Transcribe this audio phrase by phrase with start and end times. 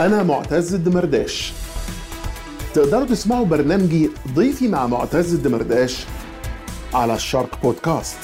[0.00, 1.52] أنا معتز الدمرداش.
[2.74, 6.06] تقدروا تسمعوا برنامجي ضيفي مع معتز الدمرداش
[6.94, 8.18] على الشارك بودكاست.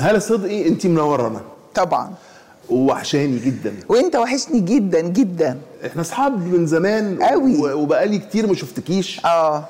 [0.00, 1.40] هلا صدقي أنت منورانا
[1.74, 2.14] طبعا.
[2.70, 3.74] ووحشاني جدا.
[3.88, 5.58] وأنت وحشني جدا جدا.
[5.86, 7.72] إحنا أصحاب من زمان قوي.
[7.72, 9.24] وبقالي كتير ما شفتكيش.
[9.24, 9.64] آه.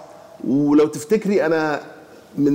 [0.44, 1.80] ولو تفتكري أنا
[2.38, 2.52] من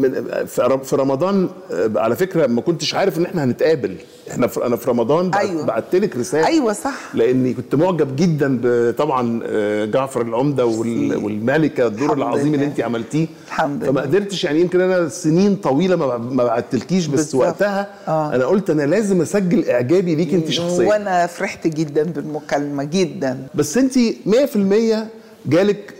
[0.00, 0.12] من
[0.46, 3.96] في رم- في رمضان آه، على فكرة ما كنتش عارف إن إحنا هنتقابل
[4.30, 5.64] إحنا في أنا في رمضان أيوة.
[5.66, 8.60] بعت لك رسالة أيوه صح لأني كنت معجب جدا
[8.98, 10.66] طبعا آه، جعفر العمدة.
[10.66, 12.64] والملكة الدور العظيم اللي.
[12.66, 14.00] انت عملتيه الحمد فما.
[14.00, 17.34] قدرتش يعني يمكن أنا سنين طويلة ما بعتلكيش بس بالظبط.
[17.42, 18.34] وقتها آه.
[18.34, 23.78] أنا قلت أنا لازم أسجل إعجابي ليك أنت شخصيا وأنا فرحت جدا بالمكالمة جدا بس
[23.78, 23.94] انت
[24.26, 25.06] 100%
[25.46, 25.94] جالك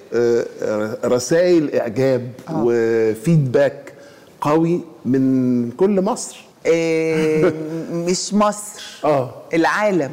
[1.04, 3.92] رسائل إعجاب وفيدباك
[4.40, 6.44] قوي من كل مصر.
[6.66, 7.52] آه
[7.92, 9.34] مش مصر آه.
[9.54, 10.10] العالم.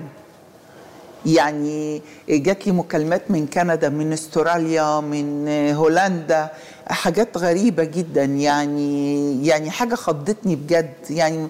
[1.25, 6.49] يعني جات لي مكالمات من كندا من أستراليا من هولندا
[6.87, 8.23] حاجات غريبة جدا.
[8.23, 10.93] يعني يعني حاجة خضتني بجد.
[11.09, 11.47] يعني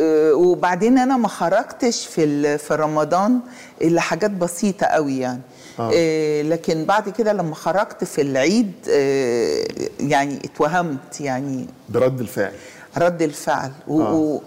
[0.00, 3.40] آه، وبعدين أنا ما خرجتش في في رمضان
[3.82, 5.40] إلا حاجات بسيطة قوي يعني.
[5.80, 5.90] آه.
[5.94, 6.42] آه.
[6.42, 9.64] لكن بعد كده لما خرجت في العيد آه،
[10.00, 12.52] يعني اتوهمت يعني برد الفعل
[12.98, 14.02] رد الفعل و...
[14.02, 14.14] آه.
[14.14, 14.40] و...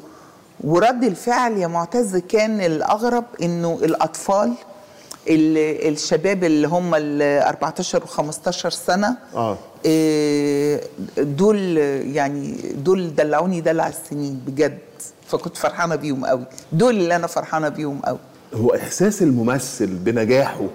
[0.64, 4.53] ورد الفعل يا معتز كان الأغرب إنه الأطفال
[5.30, 10.81] ال- الشباب اللي هم ال 14 و 15 سنة آه إيه،
[11.17, 11.78] دول
[12.16, 14.78] يعني دول دلعوني دلع السنين بجد
[15.28, 18.17] فكنت فرحانة بيهم قوي دول اللي أنا فرحانة بيهم قوي
[18.53, 20.67] هو إحساس الممثل بنجاحه آه،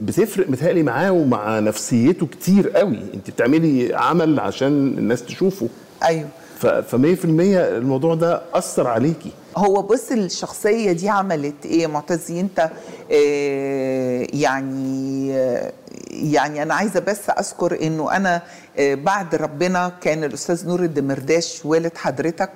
[0.00, 2.98] بتفرق متهيألي معاه ومع نفسيته كتير قوي.
[3.14, 5.68] انت بتعملي عمل عشان الناس تشوفه.
[6.04, 6.28] أيوه.
[6.60, 9.30] ف 100% الموضوع ده أثر عليكي.
[9.56, 12.70] هو بص الشخصية دي عملت إيه يا معتزي أنت
[13.12, 15.72] آه يعني آه
[16.10, 18.42] يعني أنا عايزة بس أذكر إنه أنا
[18.80, 22.50] بعد ربنا كان الأستاذ نور الدمرداش والد حضرتك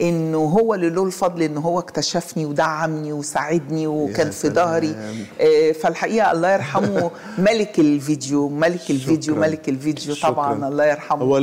[0.00, 4.48] إنه هو اللي له الفضل إن هو اكتشفني ودعمني وساعدني وكان في.
[4.50, 4.94] ظهري
[5.40, 9.48] آه فالحقيقة الله يرحمه ملك الفيديو ملك الفيديو شكراً.
[9.48, 10.30] ملك الفيديو شكراً.
[10.30, 11.38] طبعا الله يرحمه هو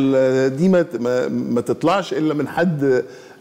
[0.47, 0.85] دي ما
[1.29, 2.83] ما, تطلعش إلا من حد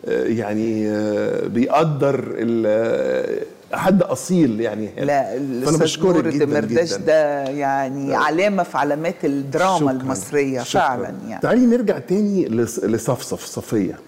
[0.08, 2.36] آه، يعني آه، بيقدر
[2.66, 3.42] آه،
[3.72, 4.88] حد أصيل يعني.
[4.98, 5.22] لا
[5.64, 6.96] فأنا بشكرك جدا جدا.
[6.96, 9.90] ده يعني علامة في علامات الدراما شكراً.
[9.90, 10.80] المصرية شكراً.
[10.82, 11.42] فعلا يعني.
[11.42, 13.98] تعالي نرجع تاني لص- لصفصف صفية.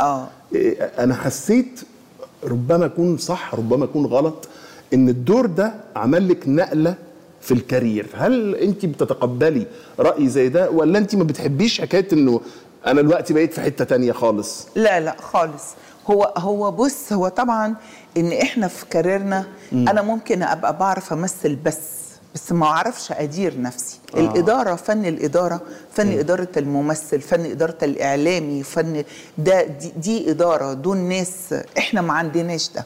[0.00, 0.28] آه.
[0.54, 1.80] إيه، أنا حسيت
[2.44, 4.48] ربما أكون صح ربما أكون غلط
[4.94, 6.94] إن الدور ده عمل لك نقلة
[7.40, 8.06] في الكارير.
[8.14, 9.66] هل انت بتتقبلي
[10.00, 12.40] رأي زي ده ولا انت ما بتحبيش حكاية إنه
[12.86, 14.66] أنا دلوقتي بقيت في حتة تانية خالص.
[14.74, 15.64] لا لا خالص.
[16.10, 17.74] هو هو بص هو طبعا
[18.16, 21.78] إن إحنا في career نا أنا ممكن أبقى بعرف أمثل بس
[22.34, 23.98] بس ما أعرفش أدير نفسي.
[24.16, 24.18] آه.
[24.20, 25.60] الإدارة فن الإدارة
[25.92, 29.04] فن إدارة الممثل فن إدارة الإعلامي فن
[29.38, 32.84] ده دي, دي إدارة دول ناس إحنا ما عندناش ده.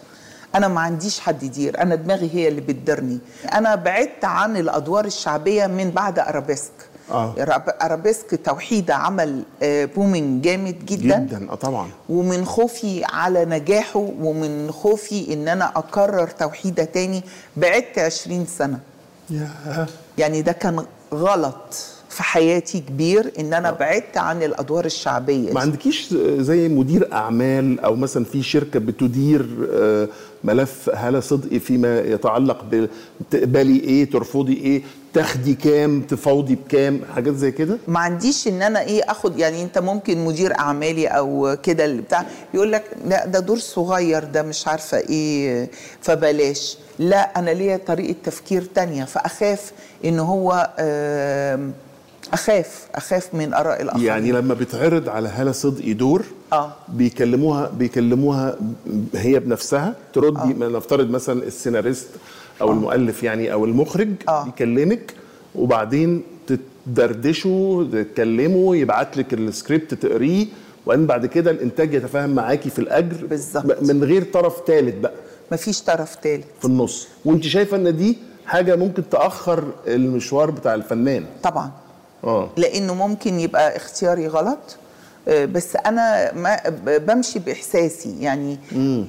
[0.55, 3.19] أنا ما عنديش حد يدير أنا دماغي هي اللي بتديرني.
[3.53, 6.73] أنا بعدت عن الأدوار الشعبية من بعد أرابيسك.
[7.13, 7.35] آه.
[7.39, 11.89] راب- أرابيسك توحيده عمل آه، booming جامد جدا, جدا آه طبعا.
[12.09, 17.23] ومن خوفي على نجاحه ومن خوفي إن أنا أكرر توحيده تاني
[17.57, 18.79] بعدت 20 سنة.
[20.19, 20.85] يعني ده كان
[21.15, 21.77] غلط.
[22.13, 25.61] في حياتي كبير إن أنا بعدت عن الأدوار الشعبية ما.
[25.61, 30.09] عندكيش زي مدير أعمال أو مثلا في شركة بتدير آه،
[30.45, 32.65] ملف هاله صدقي فيما يتعلق
[33.21, 34.83] بتقبلي إيه ترفضي إيه
[35.15, 39.79] تاخدي كام تفاوضي بكام حاجات زي كده؟ ما عنديش إن أنا إيه آخد يعني أنت
[39.79, 44.69] ممكن مدير أعمالي أو كده اللي بتاع يقول لك لا ده دور صغير ده مش
[44.69, 45.71] عارفة إيه
[46.01, 46.77] فبلاش.
[46.99, 49.73] لا أنا ليا طريقة تفكير تانية فأخاف
[50.05, 51.73] إن هو آم،
[52.33, 56.23] أخاف أخاف من آراء الآخرين يعني لما بيتعرض على هالة صدقي دور
[56.53, 56.73] آه.
[56.89, 58.57] بيكلموها بيكلموها
[59.15, 60.69] هي بنفسها تردي آه.
[60.69, 62.09] نفترض مثلا السيناريست
[62.61, 62.73] أو آه.
[62.73, 64.49] المؤلف يعني أو المخرج آه.
[64.49, 65.15] يكلمك
[65.55, 66.23] وبعدين
[66.97, 70.47] تدردشوا تتكلموا يبعت لك السكريبت تقريه
[70.87, 73.83] وبعدين بعد كده الإنتاج يتفاهم معاكي في الأجر بالظبط.
[73.83, 75.13] من غير طرف ثالث بقى
[75.53, 81.25] مفيش طرف تالت في النص وأنت شايفة إن دي حاجة ممكن تأخر المشوار بتاع الفنان
[81.43, 81.71] طبعا
[82.25, 82.49] آه.
[82.57, 84.77] لأنه ممكن يبقى اختياري غلط.
[85.29, 86.61] آه، بس أنا ما
[86.99, 88.59] بمشي بإحساسي يعني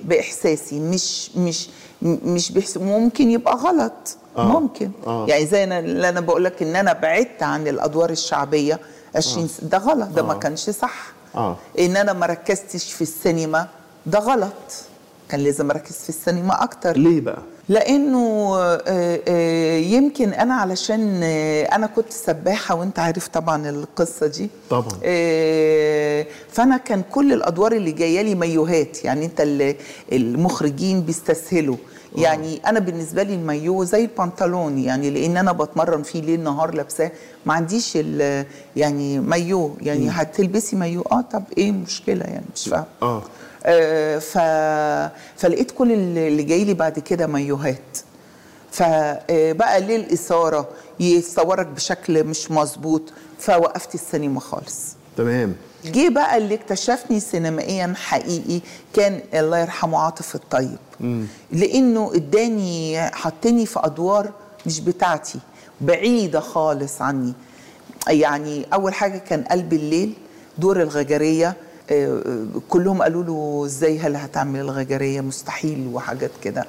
[0.04, 1.69] بإحساسي مش مش
[2.01, 4.18] مش بحس ممكن يبقى غلط.
[4.38, 4.60] آه.
[4.60, 4.92] ممكن.
[5.07, 5.25] آه.
[5.30, 8.80] يعني زي أنا اللي أنا بقول لك إن أنا بعدت عن الأدوار الشعبية
[9.16, 11.12] 20 س- ده غلط ده ما كانش صح.
[11.36, 11.57] آه.
[11.80, 13.68] إن أنا ما ركزتش في السينما
[14.06, 14.54] ده غلط.
[15.30, 16.98] كان لازم أركز في السينما أكتر.
[16.98, 18.81] ليه بقى؟ لأنه آه،
[19.27, 24.50] آه، يمكن أنا علشان آه، أنا كنت سباحة وأنت عارف طبعا القصة دي.
[24.69, 24.98] طبعا.
[26.51, 29.75] فأنا كان كل الأدوار اللي جاية لي مايوهات يعني أنت ال-
[30.12, 31.75] المخرجين بيستسهلوا.
[32.15, 37.12] يعني أنا بالنسبة لي المايو زي البنطلون يعني لأن أنا بتمرن فيه ليل نهار لابساه.
[37.45, 38.45] ما عنديش ال-
[38.75, 43.24] يعني مايو يعني هتلبسي مايو؟ آه طب إيه المشكلة يعني؟ مش فاهم آه.
[44.19, 44.38] ف...
[45.38, 47.98] فلقيت كل اللي جاي لي بعد كده مايوهات.
[48.71, 50.69] فبقى ليه الإثارة؟
[51.00, 53.01] يصورك بشكل مش مظبوط
[53.39, 54.81] فوقفت السينما خالص.
[55.18, 55.56] تمام.
[55.86, 58.62] جه بقى اللي اكتشفني سينمائيا حقيقي
[58.94, 60.77] كان الله يرحمه عاطف الطيب.
[61.51, 64.31] لأنه اداني حطني في أدوار
[64.66, 65.39] مش بتاعتي
[65.81, 67.33] بعيدة خالص عني.
[68.09, 70.13] يعني أول حاجة كان قلب الليل
[70.57, 71.56] دور الغجرية آه،
[72.69, 76.65] كلهم قالوا له إزاي هل هتعمل الغجرية؟ مستحيل وحاجات كده.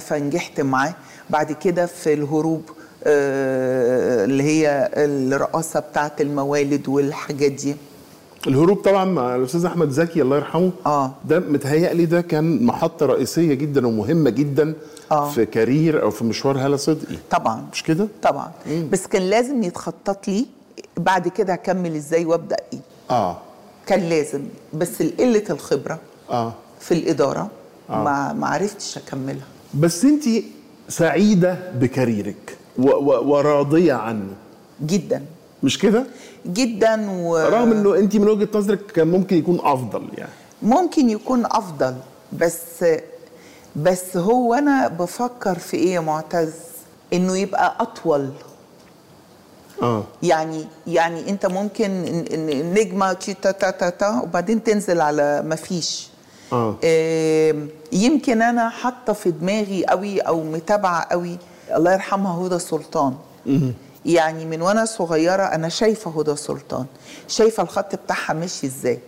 [0.00, 0.94] فنجحت معاه.
[1.30, 2.62] بعد كده في الهروب
[3.04, 7.76] آه، اللي هي الرقاصة بتاعت الموالد والحاجات دي.
[8.46, 10.70] الهروب طبعا مع الأستاذ أحمد زكي الله يرحمه.
[10.86, 11.12] آه.
[11.24, 14.74] ده متهيألي ده كان محطة رئيسية جدا ومهمة جدا
[15.12, 15.30] آه.
[15.30, 17.16] في كارير أو في مشوار هالة صدقي.
[17.30, 17.64] طبعا.
[17.72, 18.50] مش كده؟ طبعا.
[18.92, 20.46] بس كان لازم يتخطط لي.
[20.96, 22.78] بعد كده اكمل إزاي وأبدأ إيه.
[23.10, 23.36] آه.
[23.86, 24.42] كان لازم
[24.74, 25.98] بس قله الخبرة
[26.30, 26.52] آه.
[26.80, 27.50] في الإدارة
[27.88, 29.46] ما ما عرفتش أكملها.
[29.74, 30.24] بس أنت
[30.88, 34.32] سعيدة بكاريرك و- و- وراضية عنه.
[34.86, 35.22] جدا.
[35.62, 36.04] مش كده؟
[36.46, 40.30] جدا و رغم إنه أنت من وجهة نظرك كان ممكن يكون أفضل يعني.
[40.62, 41.94] ممكن يكون أفضل
[42.32, 42.84] بس
[43.76, 46.52] بس هو أنا بفكر في إيه يا معتز؟
[47.12, 48.30] إنه يبقى أطول
[49.82, 50.04] آه.
[50.22, 51.90] يعني يعني أنت ممكن
[52.74, 56.08] نجمة تا تا تا تا وبعدين تنزل على ما فيش.
[56.52, 61.38] آم، يمكن أنا حاطة في دماغي قوي أو متابعة قوي
[61.76, 63.14] الله يرحمها هدى سلطان.
[64.06, 66.86] يعني من وأنا صغيرة أنا شايفة هدى سلطان.
[67.28, 68.98] شايفة الخط بتاعها ماشي إزاي.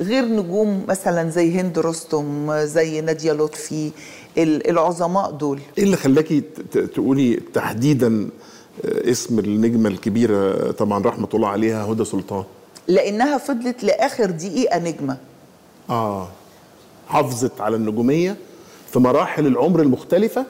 [0.00, 3.90] غير نجوم مثلا زي هند رستم زي نادية لطفي
[4.38, 5.60] ال- العظماء دول.
[5.78, 6.40] إيه اللي خلاكي
[6.94, 8.28] تقولي تحديدا آه،
[8.84, 12.44] اسم النجمة الكبيرة طبعا رحمة الله عليها هدى سلطان.
[12.88, 15.16] لأنها فضلت لآخر دقيقة نجمة.
[15.90, 16.28] آه
[17.08, 18.36] حافظت على النجومية
[18.92, 20.44] في مراحل العمر المختلفة.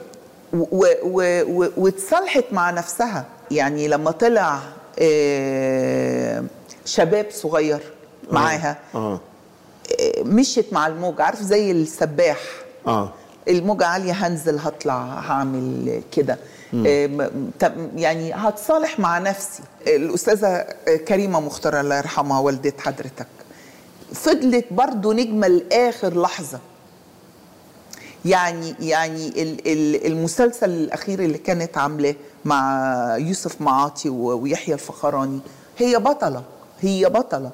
[1.77, 3.25] واتصالحت مع نفسها.
[3.51, 4.59] يعني لما طلع
[4.99, 6.43] آه،
[6.85, 7.79] شباب صغير
[8.31, 9.19] معاها آه
[10.01, 12.39] آه، مشيت مع الموج عارف زي السباح.
[12.87, 13.09] آه.
[13.47, 16.33] الموجة عالية هنزل هطلع هعمل كده.
[16.33, 16.37] آه،
[17.95, 19.63] يعني هتصالح مع نفسي.
[19.87, 20.65] الأستاذة
[21.07, 23.27] كريمة مختار الله يرحمها والدة حضرتك.
[24.13, 26.59] فضلت برضو نجمة لآخر لحظة.
[28.25, 35.39] يعني يعني ال- ال- المسلسل الأخير اللي كانت عاملاه مع يوسف معاطي ويحيى الفخراني
[35.77, 36.43] هي بطلة
[36.81, 37.51] هي بطلة.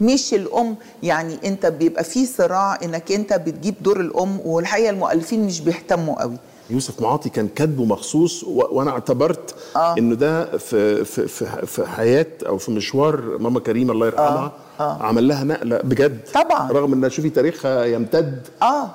[0.00, 5.60] مش الأم يعني أنت بيبقى في صراع إنك أنت بتجيب دور الأم والحقيقة المؤلفين مش
[5.60, 6.36] بيهتموا قوي.
[6.70, 8.62] يوسف معاطي كان كاتبه مخصوص و...
[8.70, 9.98] وأنا اعتبرت آه.
[9.98, 14.82] إنه ده في في في, في حياة أو في مشوار ماما كريم الله يرحمها آه.
[14.82, 15.02] آه.
[15.02, 16.20] عمل لها نقلة بجد.
[16.34, 16.72] طبعا.
[16.72, 18.90] رغم ان شوفي تاريخها يمتد آه.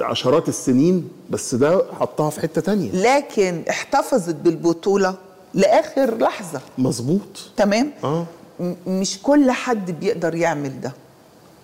[0.00, 2.92] عشرات السنين بس ده حطها في حتة تانية.
[2.92, 5.14] لكن احتفظت بالبطولة
[5.54, 6.60] لآخر لحظة.
[6.78, 7.50] مظبوط.
[7.56, 8.26] تمام؟ آه.
[8.60, 10.92] م- مش كل حد بيقدر يعمل ده.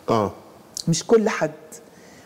[0.09, 0.33] آه.
[0.89, 1.51] مش كل حد.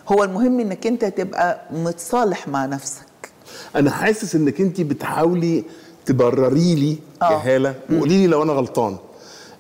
[0.09, 3.03] هو المهم إنك أنت تبقى متصالح مع نفسك.
[3.77, 5.65] أنا حاسس انك انت بتحاولي
[6.07, 6.91] تبرري لي
[7.23, 7.75] يا آه.
[7.93, 8.97] وقولي لي لو أنا غلطان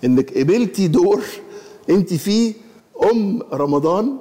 [0.05, 1.23] انك قبلتي دور
[1.91, 2.53] انت فيه
[3.13, 4.17] ام رمضان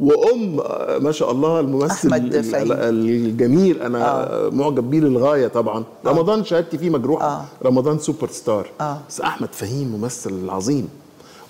[0.00, 0.56] وام
[1.04, 2.34] ما شاء الله الممثل أحمد.
[2.34, 4.50] الجميل أنا آه.
[4.50, 6.08] معجب بيه للغاية طبعا آه.
[6.08, 7.44] رمضان شهادتي فيه مجروحة آه.
[7.64, 8.98] رمضان سوبر ستار آه.
[9.08, 10.88] بس أحمد فهيم ممثل عظيم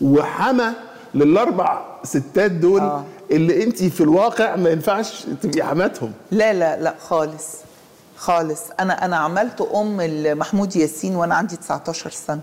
[0.01, 0.67] وحمى
[1.15, 3.05] للأربع ستات دول آه.
[3.31, 7.47] اللي انت في الواقع ما ينفعش تبقي حماتهم لا لا لا خالص
[8.17, 8.61] خالص.
[8.81, 9.97] أنا أنا عملت أم
[10.39, 12.41] محمود ياسين وأنا عندي 19 سنة.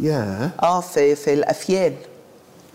[0.00, 0.50] ياه.
[0.62, 1.94] آه في في الأفيال.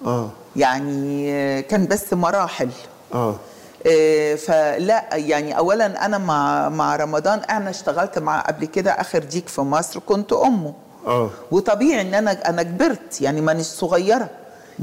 [0.06, 0.30] آه.
[0.56, 2.70] يعني آه، كان بس مراحل.
[3.14, 3.36] آه.
[3.88, 9.48] آه، فلا يعني اولا أنا مع مع رمضان أنا اشتغلت معاه قبل كده آخر ديك
[9.48, 10.74] في مصر كنت أمه.
[11.08, 11.30] آه.
[11.52, 14.30] وطبيعي إن أنا أنا كبرت يعني مانيش صغيرة.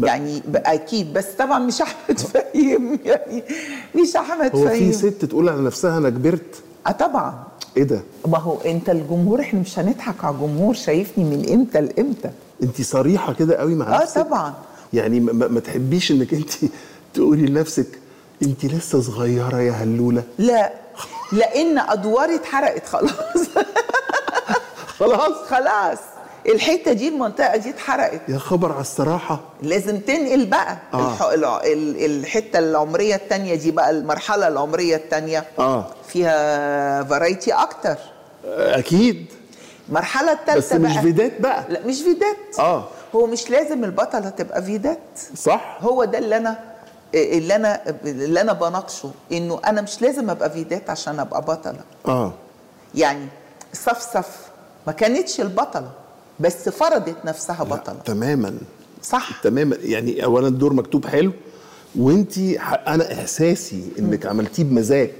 [0.02, 3.42] يعني أكيد بس طبعا مش أحمد فهيم يعني
[3.94, 4.92] مش أحمد هو في فهيم.
[4.92, 6.54] ست تقول على نفسها أنا كبرت؟
[6.86, 7.44] آه طبعا.
[7.76, 12.30] إيه ده؟ ما هو أنت الجمهور إحنا مش هنضحك على الجمهور شايفني من إمتى لإمتى.
[12.62, 14.54] أنت صريحة كده قوي مع آه نفسك؟ طبعا.
[14.92, 16.50] يعني ما, ما- ما تحبيش إنك أنت
[17.14, 17.86] تقولي لنفسك
[18.42, 20.72] أنت لسه صغيرة يا هلولة؟ لا.
[21.32, 23.12] لأن أدواري اتحرقت خلاص.
[24.98, 25.98] خلاص؟ خلاص.
[26.46, 28.20] الحتة دي المنطقة دي اتحرقت.
[28.28, 29.40] يا خبر على الصراحة.
[29.62, 31.16] لازم تنقل بقى آه.
[31.64, 35.86] الحتة العمرية الثانية دي بقى المرحلة العمرية الثانية آه.
[36.08, 37.96] فيها فرايتي أكتر.
[38.54, 39.26] أكيد.
[39.88, 41.02] المرحلة الثالثه بس مش بقى.
[41.02, 41.64] فيدات بقى.
[41.68, 42.84] لا مش فيدات آه.
[43.14, 44.98] هو مش لازم البطله تبقى فيدات
[45.36, 45.78] صح.
[45.80, 46.58] هو ده اللي أنا
[47.14, 51.80] اللي أنا اللي أنا بناقشه إنه أنا مش لازم أبقى فيدات عشان أبقى بطلة.
[52.08, 52.32] آه.
[52.94, 53.26] يعني
[53.72, 54.26] صفصف
[54.86, 55.90] ما كانتش البطلة.
[56.40, 57.96] بس فرضت نفسها بطلة.
[58.04, 58.54] تماما.
[59.02, 59.40] صح.
[59.42, 59.76] تماما.
[59.82, 61.32] يعني اولا الدور مكتوب حلو
[61.96, 62.38] وأنت
[62.88, 65.10] أنا إحساسي إنك عملتيه بمزاج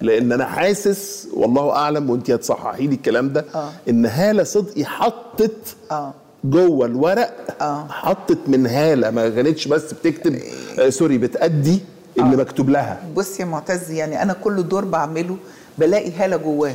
[0.00, 3.70] لأن أنا حاسس والله أعلم وأنت هتصححي لي الكلام ده آه.
[3.88, 6.14] إن هالة صدقي حطت آه.
[6.44, 7.86] جوه الورق آه.
[7.90, 10.38] حطت من هالة ما كانتش بس بتكتب
[10.78, 11.80] آه سوري بتأدي
[12.18, 13.00] اللي مكتوب لها.
[13.16, 15.36] بص يا معتز يعني أنا كل دور بعمله
[15.78, 16.74] بلاقي هالة جواه.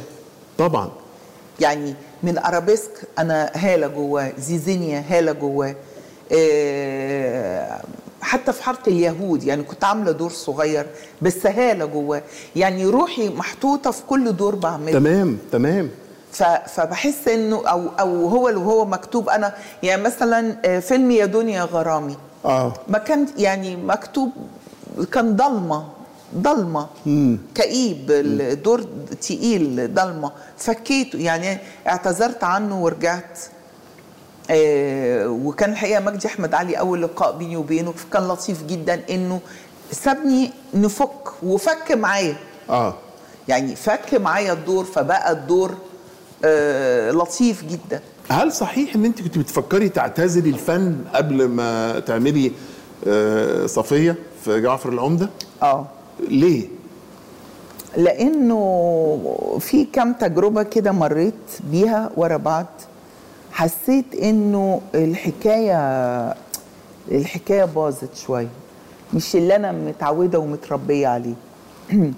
[0.57, 0.89] طبعا.
[1.59, 5.75] يعني من أرابيسك أنا هالة جواه زيزينيا هالة جواه
[6.31, 7.81] إيه،
[8.21, 10.85] حتى في حاره اليهود يعني كنت عاملة دور صغير
[11.21, 12.21] بس هالة جواه
[12.55, 15.89] يعني روحي محطوطة في كل دور بعمله تمام تمام.
[16.67, 19.29] فبحس إنه أو أو هو اللي هو مكتوب.
[19.29, 22.17] أنا يعني مثلا آه، فيلم يا دنيا غرامي.
[22.45, 22.73] آه.
[22.87, 24.31] ما كان يعني مكتوب
[25.11, 25.85] كان ضلمة.
[26.37, 26.87] ضلمة.
[27.55, 28.85] كئيب الدور
[29.21, 30.31] تقيل ضلمة.
[30.57, 33.39] فكيته يعني اعتذرت عنه ورجعت.
[34.49, 39.39] آه وكان الحقيقة مجدي أحمد علي أول لقاء بيني وبينه كان لطيف جدا إنه
[39.91, 42.35] سابني نفك وفك معايا.
[42.69, 42.95] آه.
[43.47, 45.77] يعني فك معايا الدور فبقى الدور
[46.45, 48.01] آه لطيف جدا.
[48.29, 52.51] هل صحيح إن أنت كنت بتفكري تعتزلي الفن قبل ما تعملي
[53.07, 55.29] آه صفية في جعفر العمدة؟
[55.61, 55.87] آه.
[56.19, 56.67] ليه؟
[57.97, 58.59] لأنه
[59.59, 61.33] في كام تجربة كده مريت
[61.71, 62.65] بيها ورا بعض.
[63.51, 65.77] حسيت إنه الحكاية
[67.11, 68.47] الحكاية باظت شوية.
[69.13, 71.33] مش اللي أنا متعودة ومتربية عليه.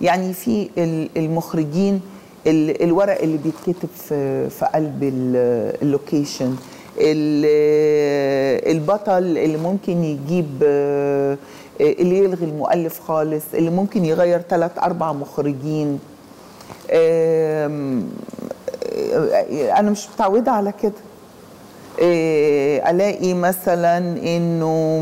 [0.00, 2.00] يعني في ال- المخرجين
[2.46, 6.46] ال- الورق اللي بيتكتب في في قلب ال- اللوكيشن.
[6.46, 6.56] ال-
[8.70, 11.36] البطل اللي ممكن يجيب آه،
[11.80, 15.98] اللي يلغي المؤلف خالص اللي ممكن يغير ثلاث أربع مخرجين.
[16.90, 18.00] آه،
[19.78, 20.92] أنا مش متعودة على كده.
[22.02, 25.00] آه، ألاقي مثلا إنه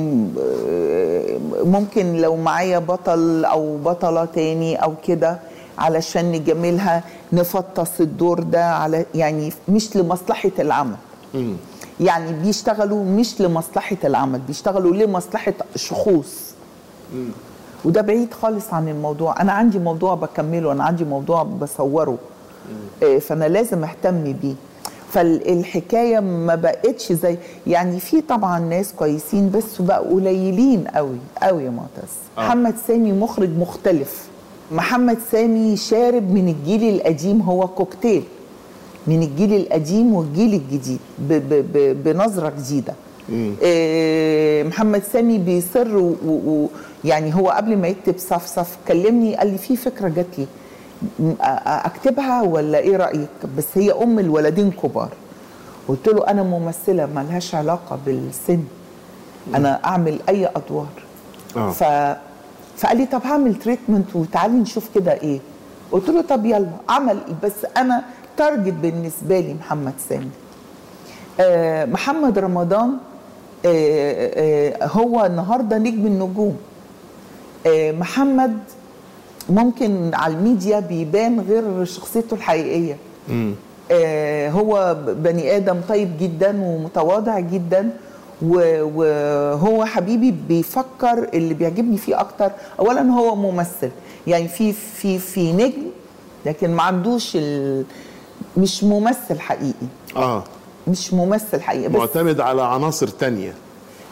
[1.64, 5.38] ممكن لو معايا بطل أو بطلة تاني أو كده
[5.78, 10.96] علشان نجملها نفطس الدور ده على يعني مش لمصلحة العمل.
[12.00, 16.40] يعني بيشتغلوا مش لمصلحة العمل بيشتغلوا لمصلحة شخوص.
[17.84, 19.40] وده بعيد خالص عن الموضوع.
[19.42, 22.18] أنا عندي موضوع بكمله أنا عندي موضوع بصوره.
[23.02, 24.54] آه، فأنا لازم أهتم بيه.
[25.10, 31.70] فالحكاية ما بقتش زي يعني في طبعا ناس كويسين بس بقوا قليلين قوي قوي يا
[31.70, 32.12] معتز.
[32.38, 32.40] آه.
[32.40, 34.28] محمد سامي مخرج مختلف.
[34.72, 38.24] محمد سامي شارب من الجيل القديم هو كوكتيل.
[39.06, 42.94] من الجيل القديم والجيل الجديد ب ب ب بنظرة جديدة.
[43.62, 46.68] آه، محمد سامي بيصر و- و-
[47.04, 50.46] يعني هو قبل ما يكتب صفصف كلمني قال لي في فكرة جات لي.
[51.66, 55.08] أكتبها ولا إيه رأيك؟ بس هي أم الولدين كبار.
[55.88, 58.60] قلت له أنا ممثلة ملهاش علاقة بالسن.
[59.54, 60.88] أنا أعمل أي أدوار.
[61.56, 61.70] آه.
[61.70, 61.84] ف
[62.76, 65.38] فقال لي طب هعمل treatment وتعالي نشوف كده إيه.
[65.92, 68.02] قلت له طب يلا عمل بس أنا
[68.36, 70.30] target بالنسبة لي محمد سامي.
[71.40, 72.90] آه، محمد رمضان
[73.66, 76.56] آه، آه، هو النهارده نجم النجوم.
[78.00, 78.58] محمد
[79.48, 82.96] ممكن على الميديا بيبان غير شخصيته الحقيقية.
[84.50, 87.90] هو بني آدم طيب جدا ومتواضع جدا
[88.42, 92.50] و- وهو حبيبي بيفكر اللي بيعجبني فيه أكتر.
[92.80, 93.90] اولا هو ممثل.
[94.26, 95.82] يعني في في في نجم
[96.46, 97.84] لكن ما عندوش ال...
[98.56, 99.86] مش ممثل حقيقي.
[100.16, 100.44] آه.
[100.88, 103.54] مش ممثل حقيقي بس معتمد على عناصر تانية.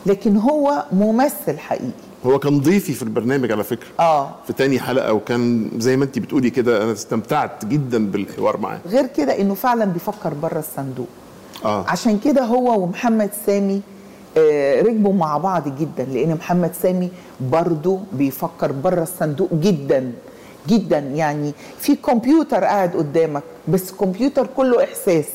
[0.06, 1.90] لكن هو ممثل حقيقي.
[2.26, 3.88] هو كان ضيفي في البرنامج على فكرة.
[4.00, 4.30] آه.
[4.46, 8.78] في تاني حلقة وكان زي ما انت بتقولي كده أنا استمتعت جدا بالحوار معاه.
[8.86, 11.08] غير كده إنه فعلا بيفكر بره الصندوق.
[11.64, 11.84] آه.
[11.88, 13.80] عشان كده هو ومحمد سامي
[14.36, 20.12] آه، ركبوا مع بعض جدا لأن محمد سامي برضه بيفكر بره الصندوق جدا.
[20.68, 21.52] جدا يعني.
[21.80, 25.26] في كمبيوتر قاعد قدامك بس كمبيوتر كله إحساس.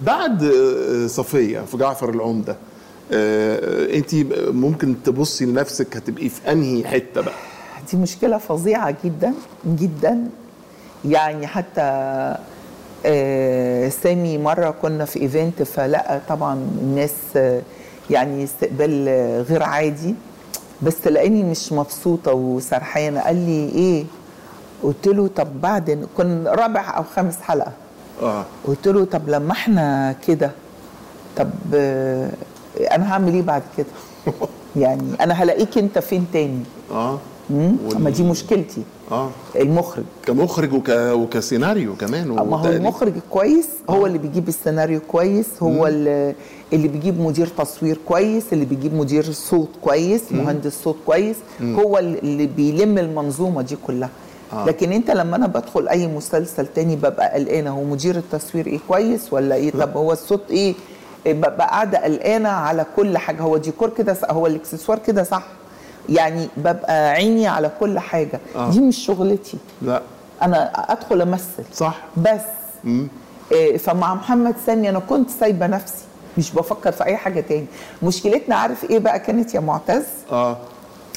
[0.00, 2.56] بعد آه، صفية في جعفر العمدة
[3.94, 4.14] أنت
[4.50, 7.34] ممكن تبصي لنفسك هتبقي في أنهي حتة بقى؟
[7.90, 9.34] دي مشكلة فظيعة جدا
[9.66, 10.24] جدا.
[11.04, 11.80] يعني حتى
[13.06, 17.62] آه، سامي مرة كنا في إيفنت فلقى طبعا الناس آه،
[18.10, 20.14] يعني استقبال آه، غير عادي.
[20.82, 24.04] بس لقاني مش مبسوطة وسرحانة قال لي إيه؟
[24.82, 27.72] قلت له طب بعد كن رابع أو خامس حلقة.
[28.22, 28.44] آه.
[28.66, 30.50] قلت له طب لما إحنا كده
[31.36, 32.30] طب آه،
[32.92, 33.86] أنا هعمل إيه بعد كده؟
[34.76, 36.60] يعني أنا هلاقيك أنت فين تاني؟
[36.90, 37.18] آه.
[37.50, 38.82] مم؟ وال- ما دي مشكلتي.
[39.12, 39.30] آه.
[39.56, 40.04] المخرج.
[40.26, 40.88] كمخرج وك...
[40.88, 42.66] وكسيناريو كمان ما هو.
[42.66, 46.34] المخرج كويس هو اللي بيجيب السيناريو كويس هو اللي,
[46.72, 52.46] اللي بيجيب مدير تصوير كويس اللي بيجيب مدير صوت كويس مهندس صوت كويس هو اللي
[52.46, 54.10] بيلم المنظومة دي كلها.
[54.52, 54.64] آه.
[54.66, 59.32] لكن انت لما أنا بدخل اي مسلسل تاني ببقى قلقانة هو مدير التصوير إيه كويس
[59.32, 60.74] ولا إيه؟ طب هو الصوت إيه؟
[61.26, 65.42] ببقى قاعدة قلقانة على كل حاجة هو ديكور كده هو الاكسسوار كده صح؟
[66.08, 68.40] يعني ببقى عيني على كل حاجة.
[68.56, 68.70] آه.
[68.70, 69.58] دي مش شغلتي.
[69.82, 70.02] لا.
[70.42, 71.64] أنا أدخل أمثل.
[71.74, 71.98] صح.
[72.16, 72.40] بس.
[72.84, 73.08] مم.
[73.52, 76.04] إيه، فمع محمد سامي أنا كنت سايبة نفسي
[76.38, 77.66] مش بفكر في أي حاجة تاني.
[78.02, 80.56] مشكلتنا عارف إيه بقى كانت يا معتز؟ آه.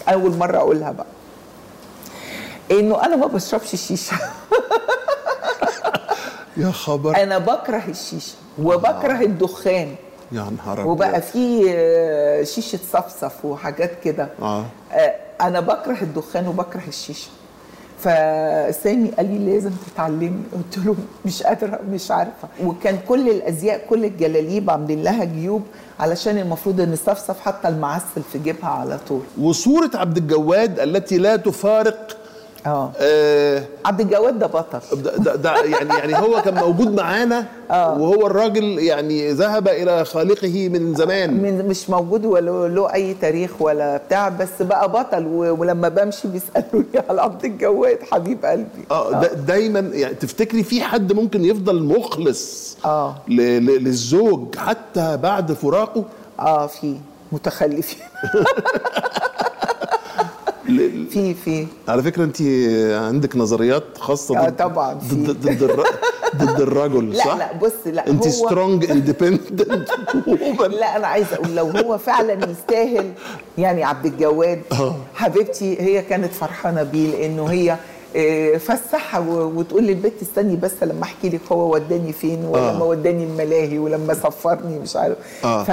[0.08, 1.06] أول مرة أقولها بقى.
[2.72, 4.18] إنه أنا ما بشربش الشيشه
[6.58, 7.24] يا خبر.
[7.24, 9.96] أنا بكره الشيشة وبكره الدخان.
[10.32, 10.88] يا نهار.
[10.88, 14.30] وبقى في آه، شيشة صفصف وحاجات كده.
[14.42, 14.66] آه.
[14.92, 17.28] آه، أنا بكره الدخان وبكره الشيشة.
[18.00, 20.96] فسامي قال لي لازم تتعلمي قلت له
[21.26, 22.48] مش قادرة مش عارفة.
[22.64, 25.62] وكان كل الأزياء كل الجلاليب عاملين لها جيوب
[26.00, 29.22] علشان المفروض إن صفصف حتى المعسل في جيبها على طول.
[29.42, 32.18] وصورة عبد الجواد التي لا تفارق
[32.66, 32.92] آه.
[33.00, 34.80] آه عبد الجواد ده بطل.
[35.18, 40.96] ده, ده, يعني يعني هو كان موجود معانا وهو الراجل يعني ذهب إلى خالقه من
[40.96, 41.34] زمان.
[41.44, 46.86] من مش موجود ولا له أي تاريخ ولا بتاع بس بقى بطل ولما بمشي بيسألوني
[47.10, 48.86] على عبد الجواد حبيب قلبي.
[48.92, 53.16] آه دا دايما يعني تفتكري في حد ممكن يفضل مخلص آه.
[53.28, 56.04] للزوج حتى بعد فراقه؟
[56.40, 56.96] آه في
[57.32, 58.00] متخلفين.
[61.10, 62.42] في في على فكرة انت
[63.08, 64.94] عندك نظريات خاصة آه، ضد طبعاً.
[64.94, 65.86] ضد ضد.
[66.36, 69.90] ضد الرجل لا صح لا بص لا انت strong independent
[70.80, 73.12] لا أنا عايزة أقول لو هو فعلا يستاهل
[73.58, 74.96] يعني عبد الجواد آه.
[75.14, 77.78] حبيبتي هي كانت فرحانة بيه لأنه هي
[78.16, 82.84] آه، فسحها وتقول للبنت استني بس لما أحكي لك هو وداني فين ولما آه.
[82.84, 85.64] وداني الملاهي ولما سفرني مش عارف آه.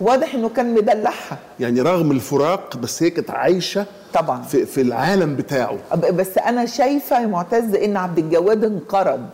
[0.00, 1.38] فواضح إنه كان مدلعها.
[1.60, 4.42] يعني رغم الفراق بس هي كانت عايشة طبعا.
[4.42, 5.76] في, في العالم بتاعه.
[6.12, 9.26] بس أنا شايفة يا معتز إن عبد الجواد انقرض.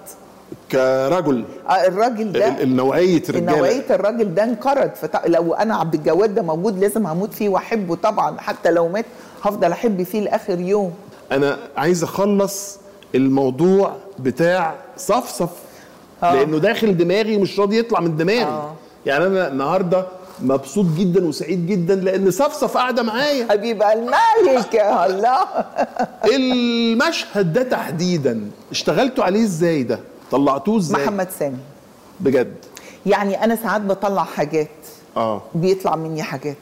[0.73, 1.45] كرجل.
[1.69, 2.49] آه، الراجل ده.
[2.49, 3.59] ال- النوعية الرجالة.
[3.59, 4.91] نوعيه الراجل ده انقرض.
[4.95, 5.27] فط...
[5.27, 8.41] لو أنا عبد الجواد ده موجود لازم هموت فيه وأحبه طبعا.
[8.41, 9.05] حتى لو مات
[9.43, 10.93] هفضل أحب فيه لآخر يوم.
[11.33, 12.79] أنا عايز أخلص
[13.15, 15.51] الموضوع بتاع صفصف.
[16.23, 16.35] آه.
[16.35, 18.43] لأنه داخل دماغي مش راضي يطلع من دماغي.
[18.45, 18.75] آه.
[19.07, 20.07] يعني أنا النهارده
[20.43, 23.47] مبسوط جدا وسعيد جدا لأن صفصف قاعدة معايا.
[23.51, 25.39] حبيب الملك يا الله.
[26.37, 30.01] المشهد ده تحديدا اشتغلتوا عليه إزاي ده؟
[30.31, 31.57] طلعتوه إزاي؟ محمد سامي.
[32.21, 32.55] بجد؟
[33.07, 34.69] يعني أنا ساعات بطلع حاجات.
[35.17, 35.43] آه.
[35.55, 36.57] بيطلع مني حاجات.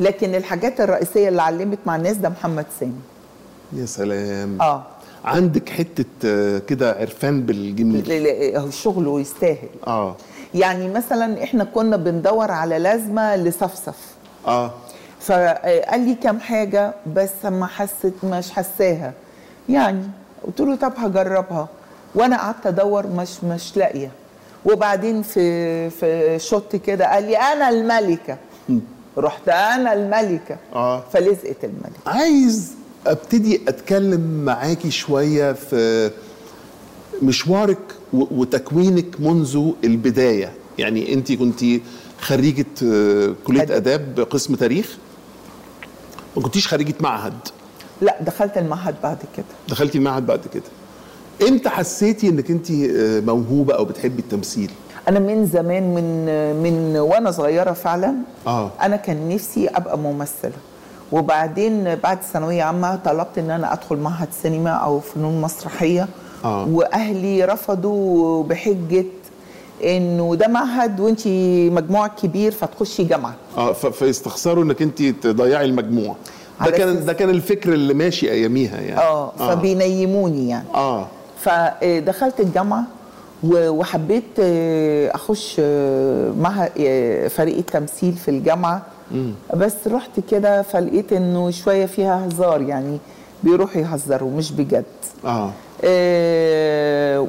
[0.00, 2.92] لكن الحاجات الرئيسية اللي علمت مع الناس ده محمد سامي.
[3.72, 4.62] يا سلام.
[4.62, 4.82] آه.
[5.24, 8.72] عندك حتة آه، كده عرفان بالجميل.
[8.72, 9.68] شغله يستاهل.
[9.86, 10.16] آه.
[10.54, 13.96] يعني مثلا إحنا كنا بندور على لازمة لصفصف.
[14.46, 14.70] آه.
[15.20, 19.12] فقال لي كام حاجة بس ما حسيت مش حساها.
[19.68, 20.02] يعني
[20.46, 21.68] قلت له طب هجربها.
[22.14, 24.10] وأنا قعدت أدور مش مش لاقية.
[24.64, 28.36] وبعدين في في شوت كده قال لي أنا الملكة.
[29.18, 30.56] رحت أنا الملكة.
[30.74, 31.04] آه.
[31.12, 32.00] فلزقت الملكة.
[32.06, 32.72] عايز
[33.06, 36.10] أبتدي أتكلم معاكي شوية في
[37.22, 37.78] مشوارك
[38.12, 40.52] وتكوينك منذ البداية.
[40.78, 41.60] يعني انت كنت
[42.20, 43.72] خريجة آه، كلية أدب.
[43.72, 44.96] آداب قسم تاريخ؟
[46.36, 47.34] ما كنتيش خريجة معهد.
[48.00, 49.44] لا دخلت المعهد بعد كده.
[49.68, 50.62] دخلتي المعهد بعد كده.
[51.48, 54.70] إمتى حسيتي انك انت آه، موهوبة أو بتحبي التمثيل؟
[55.08, 56.26] أنا من زمان من
[56.62, 58.14] من وأنا صغيرة فعلا
[58.46, 58.70] آه.
[58.82, 60.52] أنا كان نفسي أبقى ممثلة.
[61.12, 66.08] وبعدين بعد ثانوية عامة طلبت إن أنا أدخل معهد سينما أو فنون مسرحية.
[66.44, 66.68] آه.
[66.68, 69.04] وأهلي رفضوا بحجة
[69.84, 71.26] إنه ده معهد وانت
[71.72, 73.34] مجموعك كبير فتخشي جامعة.
[73.58, 76.16] آه فيستخسروا إنك انت تضيعي المجموع.
[76.64, 79.00] ده كان ده كان الفكر اللي ماشي أياميها يعني.
[79.00, 80.64] آه فبينيموني يعني.
[80.74, 81.06] آه.
[81.40, 82.84] فدخلت الجامعة
[83.42, 88.82] و- وحبيت آه، أخش آه، مع آه، فريق التمثيل في الجامعة.
[89.56, 92.98] بس رحت كده فلقيت إنه شوية فيها هزار يعني
[93.42, 94.84] بيروحوا يهزروا مش بجد.
[95.24, 95.50] آه آه.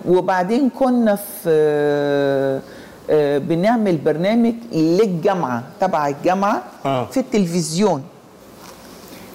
[0.08, 2.62] وبعدين كنا في آه
[3.10, 7.06] آه بنعمل برنامج للجامعة تبع الجامعة آه.
[7.06, 8.04] في التلفزيون.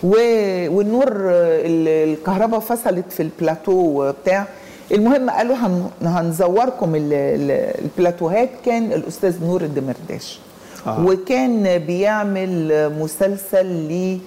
[0.02, 4.46] والنور آه، ال- الكهرباء فصلت في البلاتو بتاع
[4.92, 8.50] المهم قالوا هن- هنزوركم ال- ال- البلاتوهات.
[8.64, 10.38] كان الأستاذ نور الدمرداش.
[10.87, 11.07] آه.
[11.07, 14.18] وكان بيعمل مسلسل ل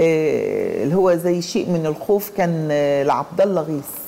[0.00, 2.30] آه، اللي هو زي شيء من الخوف.
[2.36, 4.01] كان آه، لعبد الله غيث.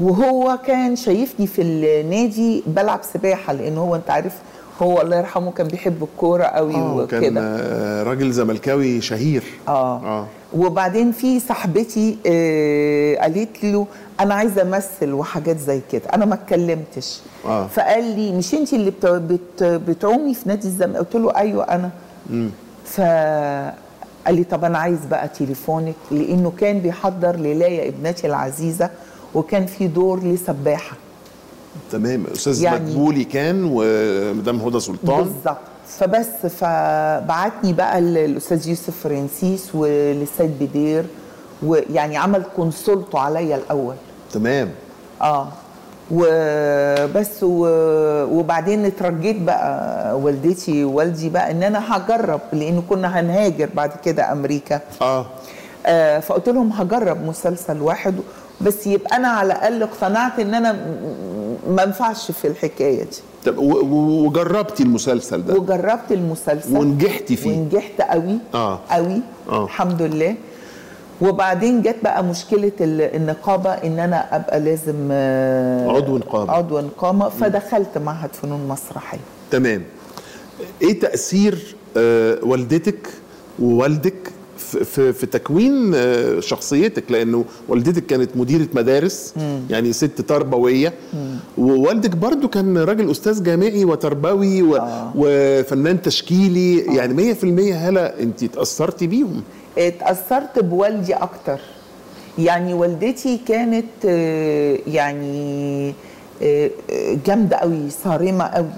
[0.00, 4.32] وهو كان شايفني في النادي بلعب سباحة لأن هو أنت عارف
[4.82, 7.40] هو الله يرحمه كان بيحب الكورة قوي كان وكده.
[7.40, 9.42] آه، راجل زملكاوي شهير.
[9.68, 10.26] آه, آه.
[10.54, 13.86] وبعدين في صاحبتي آه قالت له
[14.20, 16.02] أنا عايزة أمثل وحاجات زي كده.
[16.14, 17.20] أنا ما اتكلمتش.
[17.44, 17.66] آه.
[17.66, 19.06] فقال لي مش أنت اللي بت...
[19.06, 19.62] بت...
[19.64, 21.90] بتعومي في نادي الزمالك قلت له أيوه أنا.
[24.24, 28.90] فقال لي طب أنا عايز بقى تليفونك لأنه كان بيحضر لآه يا ابنتي العزيزة
[29.34, 30.96] وكان في دور لسباحة.
[31.92, 32.24] تمام.
[32.34, 35.16] أستاذ يعني- مدبولي كان ومدام هدى سلطان.
[35.24, 35.56] بالظبط.
[35.88, 41.04] فبس فبعتني بقى ال- الاستاذ يوسف فرانسيس وللسيد بدير
[41.62, 43.94] ويعني عمل consulto عليا الأول.
[44.32, 44.70] تمام.
[45.22, 45.48] آه.
[46.12, 54.32] وبس وبعدين اترجيت بقى والدتي ووالدي بقى إن أنا هجرب لأن كنا هنهاجر بعد كده
[54.32, 55.26] أمريكا آه
[55.86, 58.14] آه فقلت لهم هجرب مسلسل واحد
[58.60, 60.72] بس يبقى أنا على الأقل اقتنعت إن أنا
[61.68, 67.50] ما انفعش في الحكاية دي طب وجربتي المسلسل ده وجربت المسلسل ونجحتي فيه.
[67.58, 68.78] ونجحت قوي آه.
[68.90, 69.64] قوي آه.
[69.64, 70.34] الحمد لله
[71.20, 76.52] وبعدين جت بقى مشكلة ال- النقابه إن أنا أبقى لازم آه، عضو نقابة.
[76.52, 79.18] عضو نقابه فدخلت معهد فنون مسرحية.
[79.50, 79.82] تمام.
[80.82, 83.08] إيه تأثير آه، والدتك
[83.58, 84.14] ووالدك
[84.58, 89.34] في, في, تكوين آه، شخصيتك؟ لأنه والدتك كانت مديرة مدارس
[89.70, 90.92] يعني ست تربوية.
[91.58, 95.12] ووالدك برضو كان راجل أستاذ جامعي وتربوي و آه.
[95.16, 96.78] وفنان تشكيلي.
[96.96, 97.44] يعني 100%
[97.74, 99.42] هلا انت اتاثرتي بيهم.
[99.78, 101.60] اتأثرت بوالدي أكتر.
[102.38, 105.88] يعني والدتي كانت آه، يعني
[106.42, 108.68] آه، آه، جامدة قوي صارمة قوي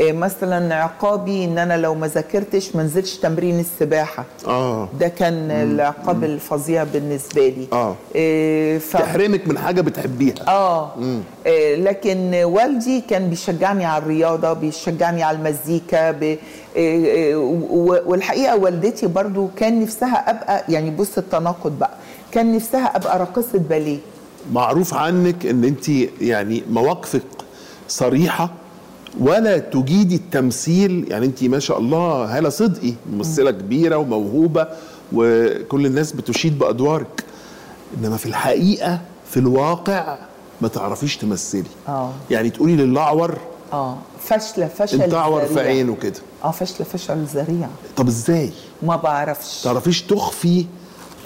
[0.00, 4.24] مثلا عقابي إن أنا لو ما ذاكرتش ما نزلش تمرين السباحة.
[4.46, 4.88] آه.
[5.00, 7.66] ده كان العقاب الفظيع بالنسبة لي.
[7.72, 7.96] آه.
[8.16, 8.96] آه، ف...
[8.96, 10.34] تحرمك من حاجة بتحبيها.
[10.48, 10.90] آه.
[11.46, 16.36] آه، لكن والدي كان بيشجعني على الرياضة بيشجعني على المزيكا ب...
[18.06, 21.94] والحقيقة والدتي برضو كان نفسها أبقى يعني بص التناقض بقى
[22.32, 23.98] كان نفسها أبقى راقصة باليه.
[24.52, 25.88] معروف عنك إن انت
[26.20, 27.22] يعني مواقفك
[27.88, 28.50] صريحة
[29.20, 34.68] ولا تجيدي التمثيل يعني انت ما شاء الله هالة صدقي ممثلة كبيرة وموهوبة
[35.12, 37.24] وكل الناس بتشيد بأدوارك.
[37.98, 39.00] إنما في الحقيقة
[39.30, 40.18] في الواقع
[40.60, 41.62] ما تعرفيش تمثلي.
[41.88, 42.12] آه.
[42.30, 43.38] يعني تقولي للأعور
[43.72, 43.98] آه.
[44.20, 45.60] فاشلة فشل أنت أعور في.
[45.60, 46.20] عينه كده.
[46.44, 47.68] آه فاشلة فشل ذريع.
[47.96, 48.50] طب إزاي؟
[48.82, 49.62] ما بعرفش.
[49.62, 50.64] تعرفيش تخفي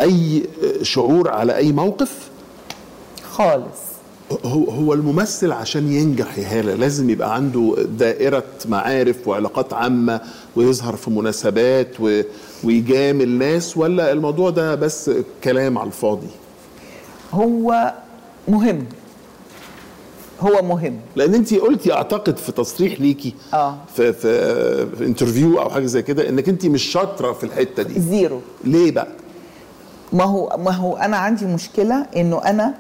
[0.01, 0.47] أي
[0.83, 2.29] شعور على أي موقف؟
[3.31, 3.79] خالص.
[4.45, 6.75] هو هو الممثل عشان ينجح يا هالة.
[6.75, 10.21] لازم يبقى عنده دائرة معارف وعلاقات عامة
[10.57, 11.89] ويظهر في مناسبات.
[12.65, 15.11] ويجامل ناس ولا الموضوع ده بس
[15.45, 16.27] كلام على الفاضي؟
[17.33, 17.95] هو
[18.49, 18.85] مهم.
[20.41, 20.97] هو مهم.
[21.17, 23.77] لأن انت قلتي أعتقد في تصريح ليكي آه.
[23.97, 28.01] في, في في interview أو حاجة زي كده إنك انت مش شاطرة في الحتة دي.
[28.01, 28.41] zero.
[28.65, 29.09] ليه بقى؟
[30.13, 32.75] ما هو ما هو أنا عندي مشكلة إنه أنا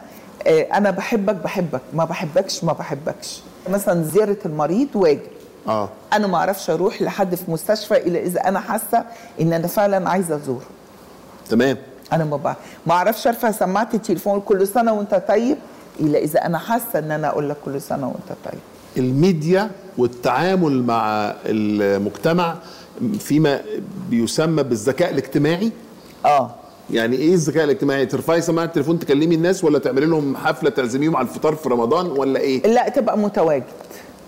[0.46, 1.80] أنا بحبك بحبك.
[1.92, 3.40] ما بحبكش ما بحبكش.
[3.70, 5.20] مثلا زيارة المريض واجب.
[5.68, 5.88] آه.
[6.12, 9.04] أنا ما أعرفش أروح لحد في مستشفى إلا إذا أنا حاسة
[9.40, 10.66] إن أنا فعلا عايزة أزوره.
[11.50, 11.76] تمام.
[12.12, 15.56] أنا ما ما أعرفش أرفع سماعة التليفون كل سنة وأنت طيب
[16.00, 18.60] إلا إذا أنا حاسة إن أنا أقول لك كل سنة وأنت طيب.
[18.96, 22.54] الميديا والتعامل مع المجتمع
[23.18, 23.60] فيما
[24.10, 25.72] بيسمى بالذكاء الاجتماعي؟
[26.24, 26.50] آه.
[26.90, 31.28] يعني إيه الذكاء الاجتماعي؟ ترفعي سماعة التليفون تكلمي الناس ولا تعملي لهم حفلة تعزميهم على
[31.28, 33.64] الفطار في رمضان ولا إيه؟ لا تبقى متواجد.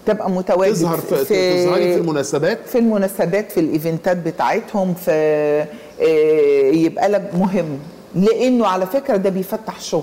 [0.06, 1.16] تبقى متواجد تظهر في,
[1.64, 5.10] تظهري في المناسبات؟ في المناسبات في الإيفنتات بتاعتهم في
[6.00, 7.78] آه، يبقى لك مهم.
[8.14, 10.02] لأنه على فكرة ده بيفتح شغل.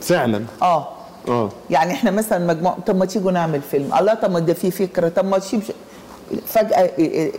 [0.00, 0.88] فعلا؟ آه.
[1.28, 1.48] آه.
[1.70, 3.90] يعني إحنا مثلا مجموعه طب ما تيجوا نعمل فيلم.
[4.00, 5.08] الله طب ما ده في فكرة.
[5.08, 5.60] طب ما تشيب
[6.46, 6.90] فجأة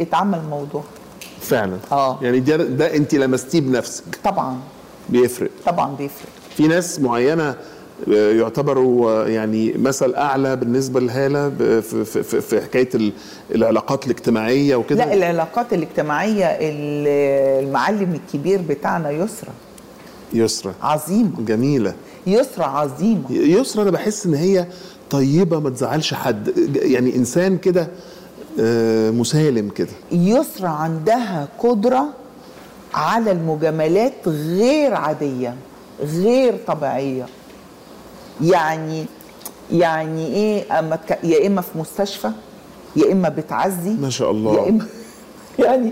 [0.01, 0.83] اتعمل موضوع
[1.41, 1.77] فعلا.
[1.91, 2.19] آه.
[2.21, 4.03] يعني ده, ده أنت لمستيه بنفسك.
[4.23, 4.57] طبعا.
[5.09, 5.49] بيفرق.
[5.65, 6.29] طبعا بيفرق.
[6.57, 7.55] في ناس معينة
[8.13, 11.49] آه، يعتبروا آه، يعني مثل أعلى بالنسبة لهاله
[11.81, 13.11] في, في, في, حكاية ال-
[13.55, 15.05] العلاقات الاجتماعية وكده.
[15.05, 19.49] لا العلاقات الاجتماعية ال- المعلم الكبير بتاعنا يسرى
[20.33, 21.31] يسرى عظيمة.
[21.39, 21.93] جميلة.
[22.27, 23.31] يسرى عظيمة.
[23.31, 24.67] يسرى أنا بحس إن هي
[25.09, 26.53] طيبة ما تزعلش حد.
[26.75, 27.87] يعني إنسان كده
[29.11, 32.05] مسالم كده يسرى عندها قدرة
[32.93, 35.55] على المجاملات غير عادية
[36.01, 37.25] غير طبيعية
[38.41, 39.05] يعني
[39.71, 41.19] يعني إيه أما تك...
[41.23, 42.31] يا إما في مستشفى
[42.95, 44.53] يا إما بتعزي ما شاء الله.
[44.55, 44.85] يا إما
[45.65, 45.91] يعني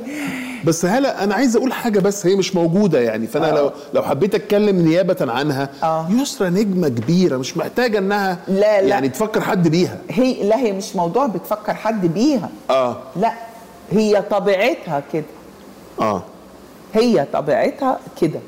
[0.66, 3.28] بس هلا أنا عايز أقول حاجة بس هي مش موجودة يعني.
[3.28, 6.08] فأنا لو لو حبيت أتكلم نيابة عنها آه.
[6.22, 8.88] يسرى نجمة كبيرة مش محتاجة إنها لا، لا.
[8.88, 9.98] يعني تفكر حد بيها.
[10.10, 12.50] هي لا هي مش موضوع بتفكر حد بيها.
[12.70, 12.98] آه.
[13.16, 13.34] لا
[13.92, 15.24] هي طبيعتها كده.
[16.02, 16.24] آه.
[16.94, 18.40] هي طبيعتها كده.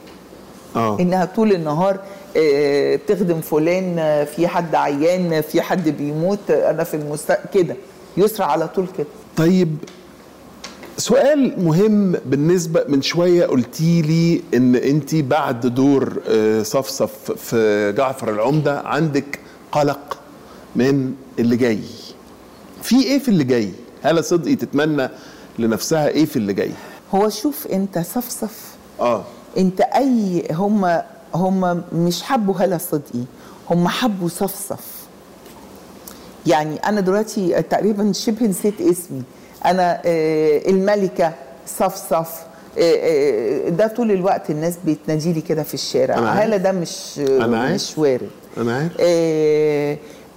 [0.75, 0.97] آه.
[0.99, 1.99] إنها طول النهار
[2.37, 7.37] آه، بتخدم فلان آه، في حد عيان آه، في حد بيموت آه، أنا في المست
[7.53, 7.75] كده.
[8.17, 9.07] يسرى على طول كده.
[9.37, 9.77] طيب
[10.99, 18.29] سؤال مهم بالنسبة من شوية قلتي لي إن انت بعد دور آه، صفصف في جعفر
[18.33, 19.39] العمدة عندك
[19.71, 20.17] قلق
[20.75, 21.79] من اللي جاي.
[22.83, 23.71] في إيه في اللي جاي؟
[24.03, 25.09] هلا صدقي تتمنى
[25.59, 26.71] لنفسها إيه في اللي جاي؟
[27.15, 29.23] هو شوف أنت صفصف آه.
[29.57, 31.01] أنت أي هم
[31.35, 33.23] هم مش حبوا هلا صدقي
[33.69, 34.85] هم حبوا صفصف
[36.47, 39.21] يعني أنا دلوقتي تقريبا شبه نسيت اسمي.
[39.65, 41.33] أنا آه، الملكة
[41.67, 42.29] صفصف
[42.77, 46.15] آه، آه، ده طول الوقت الناس بتنادي لي كده في الشارع.
[46.15, 47.73] هلا ده مش أنا.
[47.73, 48.29] مش وارد.
[48.57, 48.91] أنا عارف.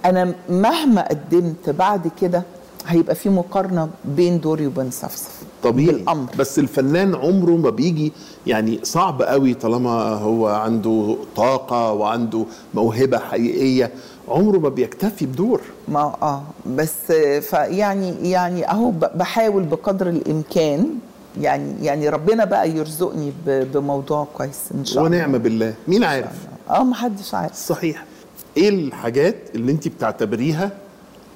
[0.05, 2.43] أنا مهما قدمت بعد كده
[2.87, 5.31] هيبقى في مقارنة بين دوري وبين صفصف
[5.63, 5.91] طبيعي.
[5.91, 6.29] بالأمر.
[6.39, 8.13] بس الفنان عمره ما بيجي
[8.47, 13.91] يعني صعب قوي طالما هو عنده طاقة وعنده موهبة حقيقية.
[14.27, 15.61] عمره ما بيكتفي بدور.
[15.87, 16.43] ما آه.
[16.65, 20.89] بس فيعني يعني أهو بحاول بقدر الإمكان
[21.41, 25.17] يعني يعني ربنا بقى يرزقني بموضوع كويس إن شاء الله.
[25.17, 25.73] ونعم بالله.
[25.87, 26.31] مين عارف؟
[26.69, 27.55] آه ما حدش عارف.
[27.55, 28.05] صحيح.
[28.57, 30.71] إيه الحاجات اللي انت بتعتبريها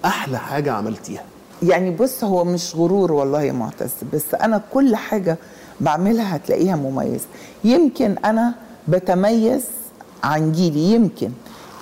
[0.06, 1.24] أحلى حاجة عملتيها؟
[1.64, 5.38] يعني بص هو مش غرور والله يا معتز بس أنا كل حاجة
[5.82, 7.26] بعملها هتلاقيها مميزه
[7.64, 8.54] يمكن أنا
[8.88, 9.64] بتميز
[10.24, 11.32] عن جيلي يمكن.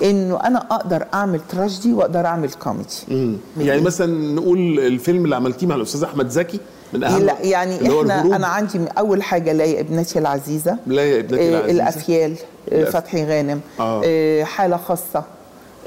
[0.04, 5.76] إنه أنا أقدر أعمل تراجيدي وأقدر أعمل كوميدي يعني مثلا نقول الفيلم اللي عملتيه مع
[5.76, 6.60] الأستاذ أحمد زكي
[6.94, 8.22] من أهم لا يعني إحنا.
[8.36, 11.72] أنا عندي أول حاجة لا يا ابنتي العزيزة لا يا ابنتي آه، العزيزة.
[11.72, 12.36] الأفيال
[12.72, 14.02] آه، فتحي غانم آه.
[14.06, 15.24] آه، حالة خاصة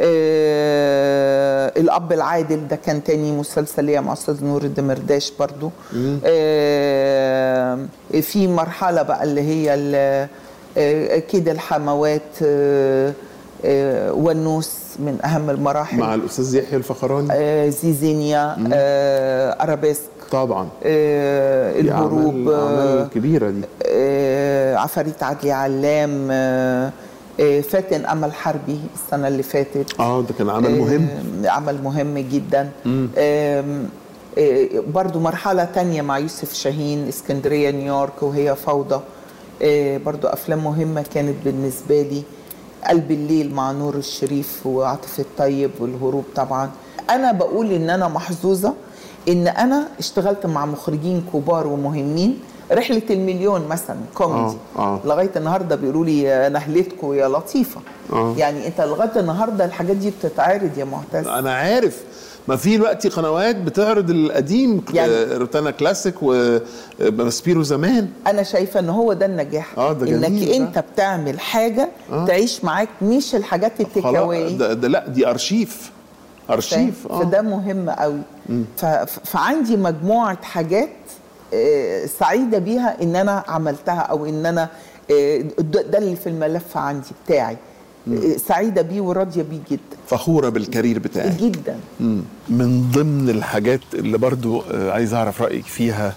[0.01, 5.71] آه، الأب العادل ده كان تاني مسلسل ليا مع أستاذ نور الدمرداش برضو
[6.25, 7.79] آه،
[8.21, 9.69] في مرحلة بقى اللي هي
[11.33, 13.13] كده الحموات آه،
[13.65, 15.99] ونوس من أهم المراحل.
[15.99, 17.29] مع الأستاذ يحيى الفخراني.
[17.33, 20.69] آه، زيزينيا آه، أرابيسك طبعا.
[20.85, 23.61] آه، الهروب آه، كبيرة دي.
[23.87, 26.93] آه، عفاريت عدلي علام آه،
[27.41, 30.01] آه، فاتن أمل حربي السنة اللي فاتت.
[30.01, 31.09] آه ده كان عمل مهم.
[31.45, 32.71] آه، عمل مهم جدا.
[33.19, 33.65] آه،
[34.95, 39.01] برضو مرحلة تانية مع يوسف شاهين اسكندرية نيويورك وهي فوضى.
[39.63, 42.23] آه، برضو أفلام مهمة كانت بالنسبة لي.
[42.89, 46.71] قلب الليل مع نور الشريف وعاطف الطيب والهروب طبعا.
[47.11, 48.75] أنا بقول إن أنا محظوظة
[49.29, 52.41] إن أنا اشتغلت مع مخرجين كبار ومهمين.
[52.73, 54.57] رحلة المليون مثلا كوميدي.
[54.77, 55.01] آه، آه.
[55.05, 57.81] لغاية النهاردة بيقولوا لي نحلتكم يا لطيفة.
[58.13, 58.35] آه.
[58.37, 61.27] يعني أنت لغاية النهارده الحاجات دي بتتعرض يا معتز.
[61.29, 62.03] أنا عارف.
[62.49, 68.09] ما في دلوقتي قنوات بتعرض القديم يعني- يعني روتانا كلاسيك وماسبيرو زمان.
[68.27, 70.57] أنا شايفة إن هو ده النجاح آه، ده جميل انك ده.
[70.57, 72.27] أنت بتعمل حاجة آه.
[72.27, 75.91] تعيش معاك مش الحاجات خلاص away ده, ده لأ دي أرشيف
[76.51, 77.21] أرشيف آه.
[77.21, 78.21] فده مهم قوي.
[79.25, 80.89] فعندي مجموعة حاجات
[81.55, 84.69] آه، سعيدة بيها إن أنا عملتها أو إن أنا
[85.11, 87.53] آه، ده اللي في الملف عندي بتاعي.
[87.55, 87.59] آه،
[88.49, 89.81] سعيدة بيه وراضية بيه جدا.
[90.09, 91.77] فخورة بال career بتاعك جدا.
[92.01, 92.23] مم.
[92.49, 96.15] من ضمن الحاجات اللي برضو آه، عايز أعرف رأيك فيها.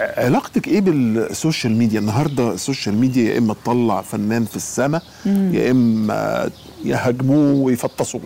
[0.00, 5.70] ع- علاقتك إيه بالسوشيال ميديا؟ النهارده السوشيال ميديا يا إما تطلع فنان في السماء يا
[5.70, 6.50] إما
[6.84, 8.20] يهاجموه ويفطسوه.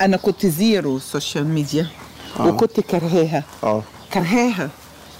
[0.00, 1.86] أنا كنت zero social media
[2.40, 2.46] آه.
[2.46, 3.42] وكنت كرهاها.
[3.64, 3.82] آه.
[4.14, 4.70] كرهاها.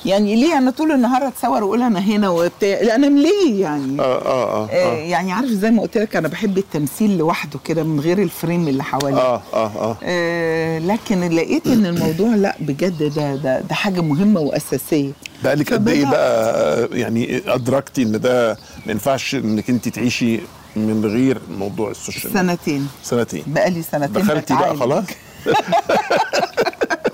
[0.06, 2.94] يعني ليه؟ أنا طول النهار أتصور وأقول أنا هنا وبتاع.
[2.94, 4.92] أنا ليه يعني؟ آه آه آه, آه.
[4.92, 4.94] آه.
[4.94, 8.68] يعني عارف زي ما قلت لك أنا بحب التمثيل لوحده كده من غير ال frame
[8.68, 9.16] اللي حواليه.
[9.18, 9.96] آه آه آه.
[10.02, 15.10] آه لكن لقيت إن الموضوع لأ بجد ده ده ده حاجة مهمة وأساسية.
[15.44, 16.52] بقالك قد إيه بقى
[16.84, 18.52] آه، يعني أدركتي إن ده
[18.86, 20.40] ما ينفعش إنك أنت تعيشي
[20.76, 22.88] من غير موضوع ال social سنتين.
[23.02, 23.42] سنتين.
[23.46, 24.76] بقالي سنتين دخلتي بقى.
[24.76, 25.04] خلاص؟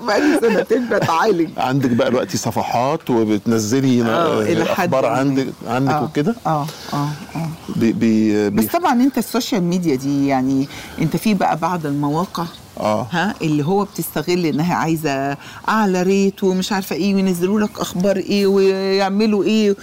[0.07, 5.05] بقالي سنتين بتعالج عندك بقى دلوقتي صفحات وبتنزلي آه، آه، أخبار.
[5.05, 7.49] عندك عندك آه، وكده؟ آه آه آه.
[7.75, 10.67] بس بس بس طبعا أنت ال social media دي يعني
[11.01, 12.45] أنت في بقى بعض المواقع
[12.79, 13.07] آه.
[13.11, 15.37] ها اللي هو بتستغل إنها عايزة
[15.69, 19.75] أعلى rate ومش عارفة إيه وينزلوا لك أخبار إيه ويعملوا إيه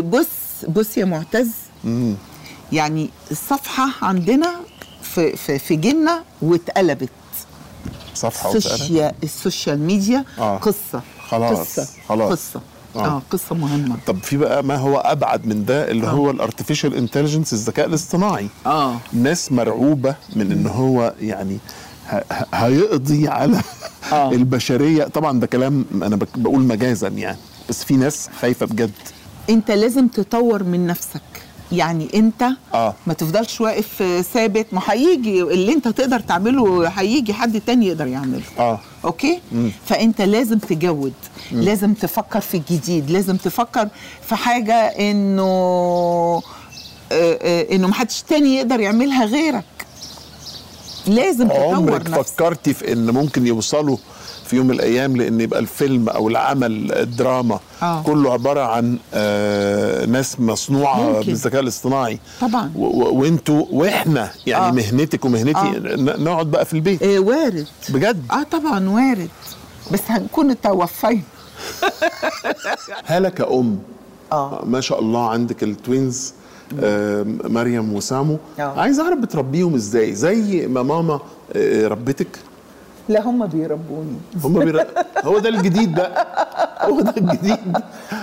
[0.00, 0.26] بص
[0.68, 1.50] بص يا معتز.
[2.72, 4.52] يعني الصفحه عندنا
[5.02, 7.08] في في في جنة واتقلبت.
[8.14, 10.56] صفحة السوشيال السوشيال ميديا آه.
[10.58, 11.02] قصة.
[11.28, 11.88] خلاص، قصة.
[12.08, 12.32] خلاص.
[12.32, 12.60] قصة.
[12.96, 13.06] آه.
[13.06, 13.96] آه قصة مهمة.
[14.06, 18.48] طب في بقى ما هو أبعد من ده اللي هو ال artificial intelligence الذكاء الاصطناعي.
[18.66, 18.96] آه.
[19.14, 21.58] الناس مرعوبة من إن هو يعني
[22.54, 23.60] هيقضي على
[24.12, 24.32] آه.
[24.38, 25.04] البشرية.
[25.04, 27.38] طبعا ده كلام أنا بقول مجازا يعني.
[27.68, 28.90] بس في ناس خايفة بجد.
[29.50, 31.20] أنت لازم تطور من نفسك.
[31.72, 32.94] يعني انت آه.
[33.06, 34.66] ما تفضلش واقف ثابت.
[34.72, 38.42] ما هيجي اللي انت تقدر تعمله هيجي حد تاني يقدر يعمله.
[38.58, 38.80] آه.
[39.04, 39.40] أوكي؟
[39.86, 41.12] فأنت لازم تجود
[41.52, 43.88] لازم تفكر في الجديد لازم تفكر
[44.28, 45.42] في حاجة إنه
[47.12, 49.64] آه، آه، إنه محدش تاني يقدر يعملها غيرك.
[51.06, 52.34] لازم تطور عمرك نفسك.
[52.34, 53.96] فكرتي في إن ممكن يوصلوا
[54.52, 58.02] في يوم من الأيام لأن يبقى الفيلم أو العمل الدراما آه.
[58.02, 61.26] كله عبارة عن آه ناس مصنوعة ممكن.
[61.26, 62.72] بالذكاء الاصطناعي طبعا.
[62.76, 64.70] وانتوا وإحنا يعني آه.
[64.70, 65.96] مهنتك ومهنتي آه.
[65.96, 69.28] نقعد بقى في البيت آه، وارد بجد آه طبعا وارد
[69.92, 71.22] بس هنكون توفينا
[73.06, 73.78] هالة كأم
[74.32, 74.62] آه.
[74.66, 76.32] ما شاء الله عندك التوينز
[76.80, 78.80] آه مريم وسامو آه.
[78.80, 81.20] عايز أعرف بتربيهم إزاي زي ما ماما
[81.56, 82.28] آه ربتك
[83.08, 84.16] لا هم بيربوني.
[84.44, 84.86] هم بير...
[85.24, 86.26] هو ده الجديد بقى.
[86.80, 87.76] هو ده الجديد.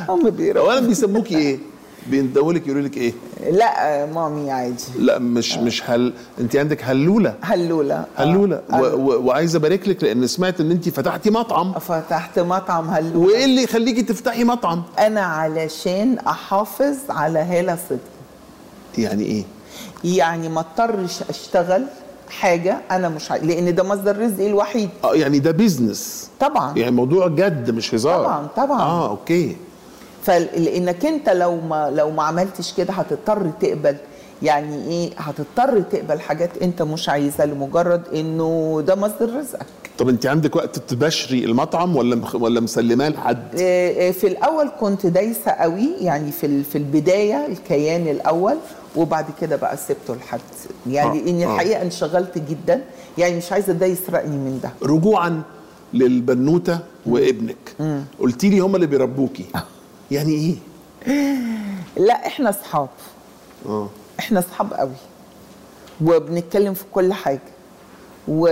[0.09, 0.59] هم بيربوني.
[0.59, 1.59] اولا بيسموكي إيه؟
[2.07, 3.13] بيندهوا لك يقولوا لك إيه؟
[3.51, 4.83] لا mommy عادي.
[4.99, 7.35] لا مش مش هل أنت عندك هلولة.
[7.41, 8.05] هلولة.
[8.15, 8.61] هلولة.
[8.73, 8.81] آه.
[8.81, 8.85] و...
[8.85, 9.25] و...
[9.25, 11.73] وعايز أبارك لك لأن سمعت إن أنت فتحتي مطعم.
[11.73, 13.17] فتحت مطعم هلولة.
[13.27, 19.43] وإيه اللي يخليكي تفتحي مطعم؟ أنا علشان أحافظ على هالة صدقي يعني إيه؟
[20.03, 21.85] يعني ما اضطرش أشتغل.
[22.29, 23.39] حاجة أنا مش عاي...
[23.39, 24.89] لأن ده مصدر رزقي الوحيد.
[25.03, 26.77] آه يعني ده business طبعا.
[26.77, 28.17] يعني موضوع جد مش هزار.
[28.23, 28.81] طبعاً، طبعاً.
[28.81, 29.55] آه أوكي.
[30.23, 33.95] فلانك أنت لو ما لو ما عملتش كده هتضطر تقبل.
[34.41, 39.65] يعني إيه؟ هتضطر تقبل حاجات أنت مش عايزها لمجرد إنه ده مصدر رزقك.
[39.97, 42.35] طب أنت عندك وقت تباشري المطعم ولا مخ...
[42.35, 48.07] ولا مسلماه لحد؟ آه، آه، في الأول كنت دايسة قوي يعني في في البداية الكيان
[48.07, 48.55] الأول.
[48.95, 50.39] وبعد كده بقى سبته لحد.
[50.87, 51.53] يعني آه، إني آه.
[51.53, 52.81] الحقيقة انشغلت جدا.
[53.17, 54.71] يعني مش عايزة ده يسرقني من ده.
[54.83, 55.41] رجوعا
[55.93, 57.75] للبنوتة وابنك.
[58.19, 59.45] قلتي لي هم اللي بيربوكي.
[60.11, 60.55] يعني إيه؟
[61.97, 62.89] لا إحنا أصحاب.
[63.65, 63.89] آه.
[64.19, 64.95] إحنا أصحاب قوي.
[66.05, 67.39] وبنتكلم في كل حاجة.
[68.29, 68.47] و...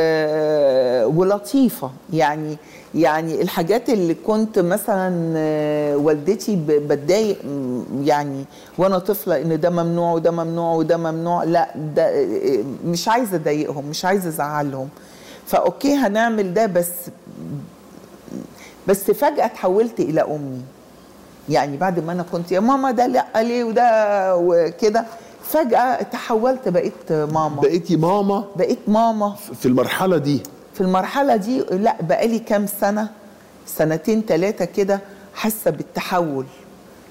[1.05, 1.91] ولطيفة.
[2.13, 2.57] يعني
[2.95, 7.37] يعني الحاجات اللي كنت مثلا آه، والدتي بتضايق
[8.03, 8.45] يعني
[8.77, 13.85] وأنا طفلة إن ده ممنوع وده ممنوع وده ممنوع لا ده آه، مش عايزة أضايقهم
[13.85, 14.89] مش عايزة أزعلهم.
[15.47, 16.89] فأوكي هنعمل ده بس
[18.87, 20.61] بس فجأة اتحولت إلى أمي.
[21.49, 25.05] يعني بعد ما أنا كنت يا ماما ده لأ ليه وده وكده.
[25.49, 27.61] فجأة تحولت بقيت ماما.
[27.61, 29.35] بقيتي ماما؟ بقيت ماما.
[29.59, 30.41] في المرحلة دي؟
[30.73, 33.09] في المرحلة دي لا بقالي كام سنة؟
[33.65, 34.99] سنتين ثلاثة كده
[35.35, 36.45] حاسة بالتحول.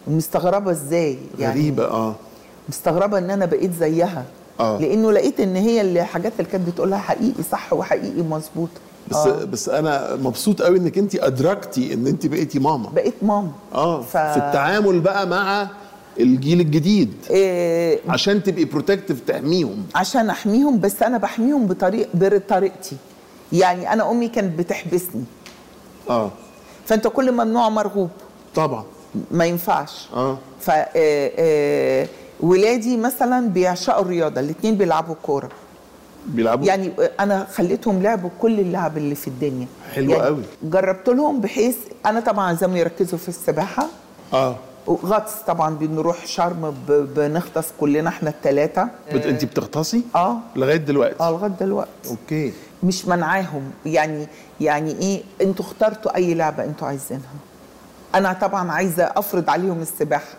[0.07, 2.15] ومستغربه إزاي؟ يعني غريبة آه.
[2.69, 4.25] مستغربة إن أنا بقيت زيها.
[4.61, 4.79] آه.
[4.79, 8.69] لأنه لقيت إن هي الحاجات اللي كانت بتقولها حقيقي صح وحقيقي مظبوط.
[9.11, 9.45] بس آه.
[9.45, 12.89] بس أنا مبسوط قوي إنك انت أدركتي إن انت بقيتي ماما.
[12.91, 13.51] بقيت ماما.
[13.75, 14.01] آه.
[14.03, 14.17] ف...
[14.17, 15.69] في التعامل بقى مع
[16.21, 17.15] الجيل الجديد.
[17.31, 18.01] إيه.
[18.09, 19.87] عشان تبقي بروتكتيف تحميهم.
[19.95, 22.97] عشان أحميهم بس أنا بحميهم بطريق بطريقتي.
[23.53, 25.25] يعني أنا أمي كانت بتحبسني.
[26.11, 26.31] آه.
[26.87, 28.11] فأنت كل ممنوع مرغوب.
[28.55, 28.85] طبعا.
[29.31, 30.09] ما ينفعش.
[30.15, 30.39] آه.
[30.61, 32.09] ف آه، آه،
[32.41, 34.41] ولادي مثلا بيعشقوا الرياضة.
[34.41, 35.49] الاثنين بيلعبوا كورة.
[36.27, 39.67] بيلعبوا؟ يعني أنا خليتهم لعبوا كل اللعب اللي في الدنيا.
[39.95, 40.43] حلو يعني قوي.
[40.63, 43.87] جربت لهم بحيث أنا طبعا عايزاهم يركزوا في السباحة.
[44.33, 44.57] آه.
[44.87, 49.27] وغطس طبعا بنروح شرم بنغطس كلنا إحنا الثلاثه بت...
[49.27, 50.39] انت بتغطسي؟ آه.
[50.57, 52.11] لغاية دلوقتي؟ آه لغاية دلوقتي.
[52.11, 52.53] أوكي.
[52.83, 53.71] مش منعاهم.
[53.87, 54.27] يعني
[54.61, 57.35] يعني إيه؟ أنتوا اخترتوا أي لعبة أنتوا عايزينها.
[58.15, 60.35] أنا طبعا عايزة أفرض عليهم السباحة.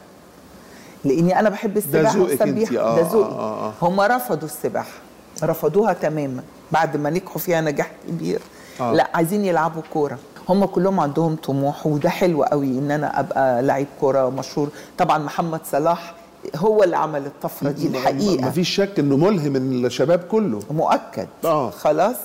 [1.06, 3.32] لأني أنا بحب السباحة ذوقك والسبيحه آه، ده ذوقي.
[3.32, 3.74] آه، آه.
[3.82, 4.98] هم رفضوا السباحة.
[5.44, 6.44] رفضوها تماما.
[6.72, 8.40] بعد ما نجحوا فيها نجاح كبير.
[8.82, 8.94] آه.
[8.94, 10.20] لا عايزين يلعبوا كورة.
[10.50, 14.70] هم كلهم عندهم طموح وده حلو قوي إن أنا أبقى لعيب كورة مشهور.
[14.98, 16.14] طبعا محمد صلاح
[16.56, 18.48] هو اللي عمل الطفرة دي الحقيقة.
[18.48, 20.60] مفيش شك إنه ملهم الشباب كله.
[20.72, 21.28] مؤكد.
[21.46, 21.70] آه.
[21.70, 22.16] خلاص.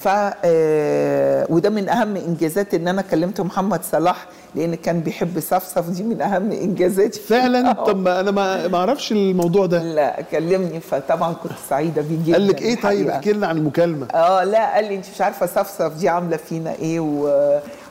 [0.00, 5.90] ف آه، وده من أهم إنجازات إن أنا كلمت محمد صلاح لأن كان بيحب صفصف
[5.90, 7.20] دي من أهم إنجازاتي.
[7.20, 7.84] فعلا؟ آه.
[7.84, 9.82] طب ما أنا ما ما أعرفش الموضوع ده.
[9.82, 12.32] لا كلمني فطبعا كنت سعيدة بيه جدا.
[12.32, 13.08] قال لك إيه طيب.
[13.08, 14.06] احكي لنا عن المكالمة.
[14.14, 17.28] آه لا قال لي أنت مش عارفة صفصف دي عاملة فينا إيه و...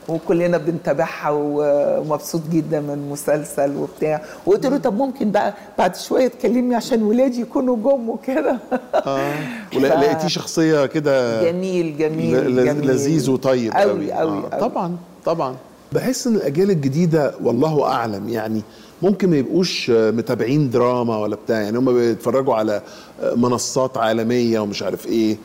[0.07, 4.21] وكلنا بنتابعها ومبسوط جدا من المسلسل وبتاع.
[4.45, 8.57] وقلت له طب ممكن بقى بعد شوية تكلمني عشان ولادي يكونوا جم وكده.
[8.95, 9.33] آه.
[9.75, 12.55] ولا ف- لقيتيه شخصية كده جميل جميل,
[12.87, 14.11] لذيذ وطيب قوي قوي.
[14.11, 14.49] قوي, آه.
[14.51, 14.59] قوي.
[14.61, 14.95] طبعا
[15.25, 15.55] طبعا.
[15.93, 18.61] بحس إن الأجيال الجديدة والله أعلم يعني
[19.01, 21.61] ممكن ما يبقوش متابعين دراما ولا بتاع.
[21.61, 22.81] يعني هم بيتفرجوا على
[23.35, 25.37] منصات عالمية ومش عارف إيه.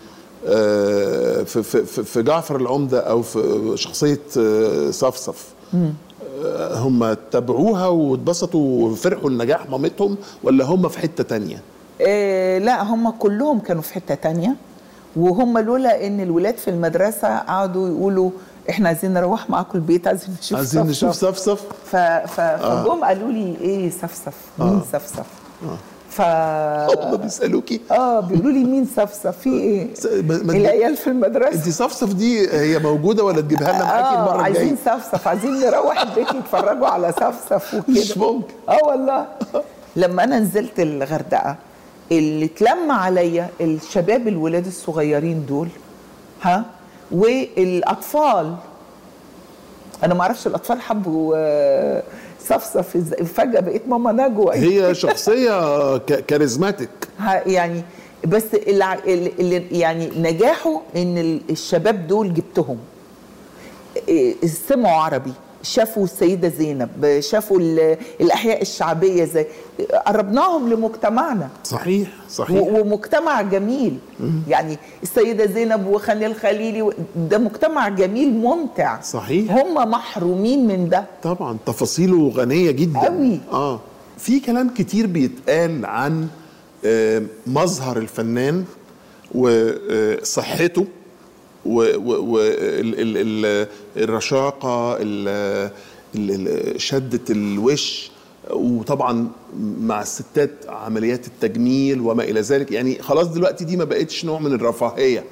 [1.45, 5.45] في في في- في جعفر العمدة أو في شخصية آه، صفصف
[6.45, 11.63] آه، هم تابعوها واتبسطوا وفرحوا لنجاح مامتهم ولا هم في حتة تانية؟
[12.01, 14.57] آه لا هم كلهم كانوا في حتة تانية.
[15.17, 18.31] وهم لولا إن الولاد في المدرسة قعدوا يقولوا
[18.71, 21.61] إحنا عايزين نروح معاكم البيت عايزين نشوف عايزين نشوف صفصف.
[21.85, 21.97] ف...
[21.97, 22.41] ف...
[22.41, 25.27] فجم قالوا لي إيه صفصف مين صفصف
[26.19, 29.89] ف هم بيسألوكي؟ آه بيقولوا لي مين صفصف؟ في إيه؟
[30.57, 31.49] العيال في المدرسة.
[31.59, 35.61] انت صفصف دي هي موجودة ولا تجيبها لنا معاكي آه المرة عايزين الجايه صفصف عايزين
[35.61, 38.01] نروح البيت يتفرجوا على صفصف وكده.
[38.01, 38.55] مش ممكن.
[38.69, 39.27] آه والله.
[39.97, 41.57] لما أنا نزلت الغردقة
[42.13, 45.69] اللي اتلم عليا الشباب الولاد الصغيرين دول
[46.43, 46.65] ها
[47.13, 48.55] والأطفال.
[50.05, 52.03] أنا ما أعرفش الأطفال حبوا آه،
[52.41, 52.97] صفصف
[53.37, 54.55] فجأة بقيت ماما نجوى.
[54.57, 56.91] هي شخصية كاريزماتيك.
[57.47, 57.83] يعني
[58.27, 58.45] بس
[59.07, 62.79] اللي, يعني نجاحه إن ال- الشباب دول جبتهم.
[64.09, 64.35] إيه،
[64.69, 65.33] سمعوا عربي.
[65.63, 69.47] شافوا السيدة زينب شافوا ال- الأحياء الشعبية زي
[70.07, 71.49] قربناهم لمجتمعنا.
[71.65, 72.61] صحيح صحيح.
[72.63, 73.99] ومجتمع جميل.
[74.49, 79.01] يعني السيدة زينب وخان الخليلي ده مجتمع جميل ممتع.
[79.01, 79.53] صحيح.
[79.53, 81.05] هم محرومين من ده.
[81.23, 82.99] طبعا تفاصيله غنية جدا.
[83.07, 83.41] أوي.
[83.53, 83.81] آه.
[84.19, 86.29] في كلام كتير بيتقال عن
[86.85, 88.65] آه، مظهر الفنان
[89.35, 90.87] وصحته.
[93.97, 94.99] والرشاقه
[96.77, 98.11] شدة الوش
[98.51, 99.29] وطبعا
[99.81, 102.73] مع الستات عمليات التجميل وما إلى ذلك.
[102.73, 105.25] يعني خلاص دلوقتي دي ما بقتش نوع من الرفاهية.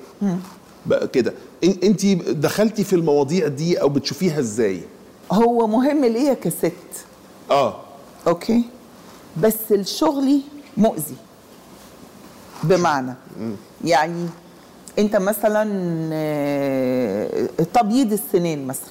[0.87, 1.35] بقى كده.
[1.65, 4.81] انت دخلتي في المواضيع دي أو بتشوفيها إزاي؟
[5.33, 6.73] هو مهم ليا كست.
[7.51, 7.81] آه.
[8.27, 8.65] أوكي؟
[9.43, 10.41] بس الشغلي
[10.77, 11.17] مؤذي.
[12.63, 13.15] بمعنى
[13.85, 14.27] يعني
[14.99, 15.69] انت مثلا
[16.13, 17.29] آه،
[17.75, 18.91] تبييض السنين مثلا.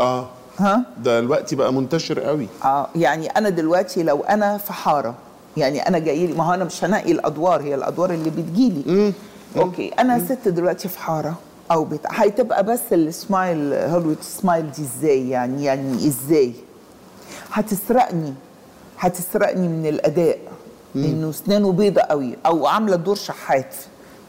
[0.00, 0.28] آه.
[0.58, 2.48] ها؟ ده الوقت بقى منتشر قوي.
[2.64, 5.14] آه يعني أنا دلوقتي لو أنا في حارة
[5.56, 9.12] يعني أنا جاي لي ما هو أنا مش هنقي الأدوار هي الأدوار اللي بتجيلي
[9.56, 11.34] أوكي أنا ست دلوقتي في حارة
[11.70, 12.00] أو بت...
[12.06, 16.52] هتبقى بس ال smile Hollywood smile دي إزاي؟ يعني يعني إزاي؟
[17.52, 18.34] هتسرقني
[18.98, 20.38] هتسرقني من الأداء.
[20.96, 23.74] إنه اسنانه بيضة قوي أو عاملة دور شحات.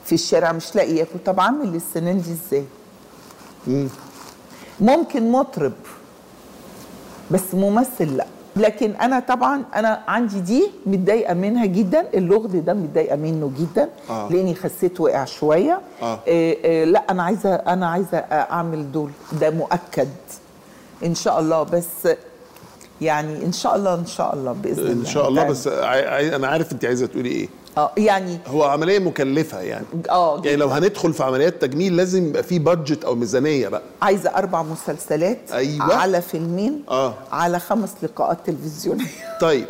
[0.09, 1.19] في- الشارع مش لاقي ياكل.
[1.25, 2.63] طب اعمل السنان دي إزاي
[4.79, 5.73] ممكن مطرب
[7.31, 8.25] بس ممثل لا.
[8.55, 12.07] لكن أنا طبعا أنا عندي دي متضايقة منها جدا.
[12.13, 13.89] اللغد ده متضايقة منه جدا.
[14.09, 14.29] آه.
[14.31, 15.81] لأني خسيت وقع شوية.
[16.01, 16.19] آه.
[16.27, 19.11] إيه إيه لا أنا عايزة أنا عايزة أعمل دول.
[19.41, 20.07] ده مؤكد.
[21.05, 21.63] إن شاء الله.
[21.63, 22.07] بس
[23.01, 24.91] يعني إن شاء الله إن شاء الله بإذن الله.
[24.91, 25.41] ان شاء الله.
[25.41, 25.53] تعالى.
[25.53, 27.49] بس عاي- عاي- أنا عارف انت عايزة تقولي إيه.
[27.77, 32.43] آه يعني هو عملية مكلفة يعني آه يعني لو هندخل في عمليات تجميل لازم يبقى
[32.43, 35.95] في بادجت أو ميزانية بقى عايزة أربع مسلسلات أيوة.
[35.95, 37.13] على فيلمين آه.
[37.31, 39.05] على خمس لقاءات تلفزيونية
[39.41, 39.65] طيب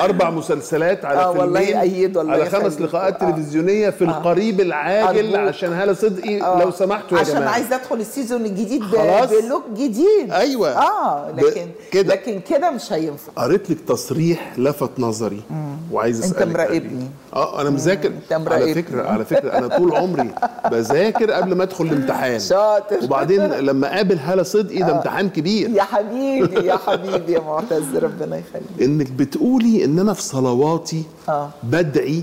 [0.00, 2.50] أربع مسلسلات على آه، والله فيلمين يأيد والله على.
[2.50, 3.30] خمس لقاءات آه.
[3.30, 5.48] تلفزيونية في القريب العاجل أرجوك.
[5.48, 6.60] عشان هالة صدقي آه.
[6.64, 8.82] لو سمحتوا يا عشان جماعة عايزة أدخل ال season الجديد.
[8.90, 10.68] ب look جديد أيوة.
[10.70, 12.14] آه لكن كده.
[12.14, 15.42] لكن كده مش هينفع قريت لك تصريح لفت نظري
[15.92, 17.04] وعايز أنت أسألك مراقبني.
[17.34, 18.12] آه أنا مذاكر.
[18.30, 18.74] على مراقبني.
[18.74, 20.30] فكرة على فكرة أنا طول عمري
[20.70, 22.40] بذاكر قبل ما أدخل الامتحان.
[22.40, 23.04] شاطر.
[23.04, 25.70] وبعدين لما أقابل هالة صدقي ده امتحان كبير.
[25.70, 28.82] يا حبيبي يا حبيبي يا معتز ربنا يخليك.
[28.82, 31.50] إنك بتقولي إن أنا في صلواتي آه.
[31.62, 32.22] بدعي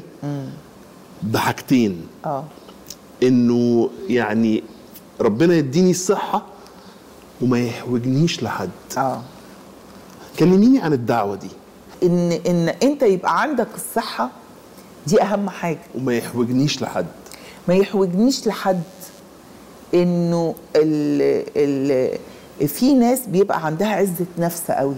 [1.23, 2.07] بحاجتين.
[2.25, 2.43] آه.
[3.23, 4.63] إنه يعني
[5.21, 6.43] ربنا يديني الصحة
[7.41, 8.69] وما يحوجنيش لحد.
[8.97, 9.21] آه.
[10.39, 11.49] كلميني عن الدعوة دي.
[12.03, 14.29] إن إن أنت يبقى عندك الصحة
[15.07, 15.79] دي أهم حاجة.
[15.95, 17.05] وما يحوجنيش لحد.
[17.67, 18.81] ما يحوجنيش لحد
[19.93, 21.21] إنه ال
[21.57, 24.95] ال في ناس بيبقى عندها عزة نفس قوي.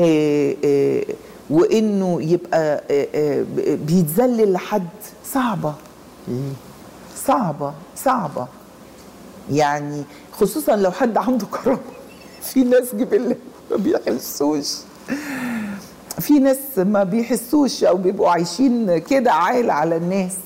[0.00, 1.04] إيه إيه
[1.50, 2.84] وإنه يبقى
[3.56, 4.88] ب- بيتذلل لحد.
[5.32, 5.74] صعبة.
[7.26, 8.46] صعبة صعبة.
[9.52, 11.78] يعني خصوصا لو حد عنده كرامه
[12.42, 13.36] في ناس جبله
[13.70, 14.66] ما بيحسوش.
[16.18, 20.36] في ناس ما بيحسوش أو بيبقوا عايشين كده عال على الناس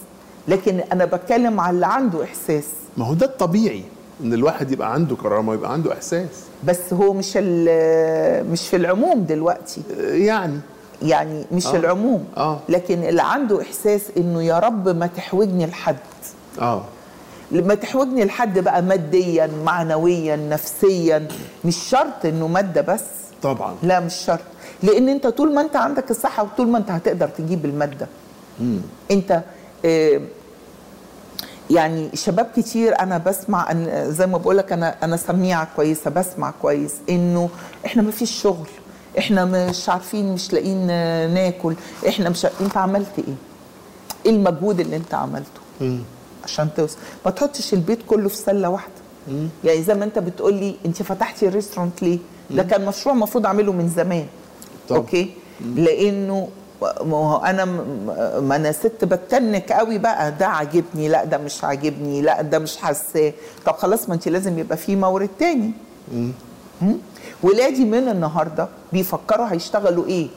[0.49, 2.65] لكن أنا بتكلم على اللي عنده احساس.
[2.97, 3.83] ما هو ده الطبيعي
[4.25, 6.29] ان الواحد يبقى عنده كرامة ويبقى عنده احساس.
[6.65, 9.83] بس هو مش ال- مش في العموم دلوقتي.
[10.01, 10.61] آه، يعني.
[11.03, 11.77] يعني مش آه.
[11.77, 12.25] العموم.
[12.37, 12.61] آه.
[12.69, 15.97] لكن اللي عنده احساس انه يا رب ما تحوجني لحد.
[16.61, 16.83] آه.
[17.53, 21.29] لما تحوجني لحد بقى ماديا معنويا نفسيا.
[21.65, 23.01] مش شرط انه مادة بس.
[23.45, 23.75] طبعا.
[23.83, 24.41] لا مش شرط.
[24.83, 28.07] لأن أنت طول ما أنت عندك الصحة وطول ما أنت هتقدر تجيب المادة.
[29.11, 29.43] أنت
[29.85, 30.21] آه،
[31.71, 36.53] يعني شباب كتير أنا بسمع أن زي ما بقول لك أنا أنا سميعة كويسة بسمع
[36.63, 37.49] كويس إنه
[37.87, 38.67] إحنا ما فيش شغل.
[39.19, 41.75] إحنا مش عارفين مش لاقيين آه، ناكل.
[42.09, 43.35] إحنا مش أنت عملت إيه؟
[44.27, 45.61] إيه المجهود اللي أنت عملته؟
[46.45, 46.97] عشان توصل.
[47.25, 48.93] ما تحطش البيض كله في سلة واحدة.
[49.65, 52.19] يعني زي ما أنت بتقول لي أنت فتحتي restaurant ليه؟
[52.51, 54.27] ده كان مشروع المفروض أعمله من زمان
[54.89, 54.99] طبعا.
[55.01, 55.31] أوكي؟
[55.77, 56.49] لأنه
[56.83, 57.65] ما هو أنا
[58.41, 62.77] ما أنا ست بتنك قوي بقى ده عاجبني لا ده مش عاجبني لا ده مش
[62.77, 63.33] حاساه.
[63.67, 65.73] طب خلاص ما أنت لازم يبقى في مورد تاني؟
[67.43, 70.29] ولادي من النهارده بيفكروا هيشتغلوا إيه؟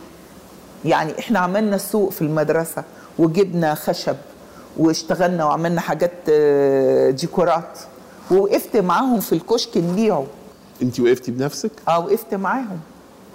[0.85, 2.83] يعني إحنا عملنا سوق في المدرسة
[3.19, 4.15] وجبنا خشب
[4.77, 7.79] واشتغلنا وعملنا حاجات آه، ديكورات
[8.31, 10.25] ووقفت معاهم في الكشك نبيعه.
[10.81, 12.79] انت وقفتي بنفسك؟ آه وقفت معاهم.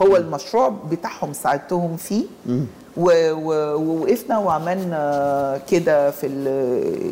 [0.02, 2.24] هو المشروع بتاعهم ساعدتهم فيه.
[2.96, 6.26] ووقفنا وعملنا كده في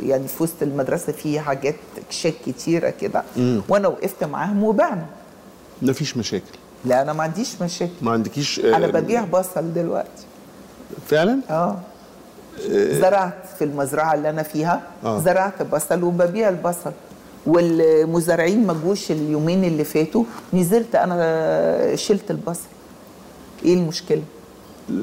[0.07, 1.75] يعني في وسط المدرسة في حاجات
[2.11, 3.23] كشاك كتيرة كده.
[3.69, 5.07] وأنا وقفت معاهم وبعنا.
[5.83, 6.59] مفيش مشاكل.
[6.85, 7.93] لا أنا ما عنديش مشاكل.
[8.03, 10.25] ما عندكيش آه، أنا ببيع بصل دلوقتي.
[11.07, 11.77] فعلا؟ آه.
[12.73, 14.83] زرعت في المزرعة اللي أنا فيها.
[15.05, 15.19] آه.
[15.21, 16.93] زرعت بصل وببيع البصل.
[17.47, 20.25] والمزارعين ما جوش اليومين اللي فاتوا.
[20.55, 22.69] نزلت أنا شلت البصل
[23.65, 24.23] إيه المشكلة؟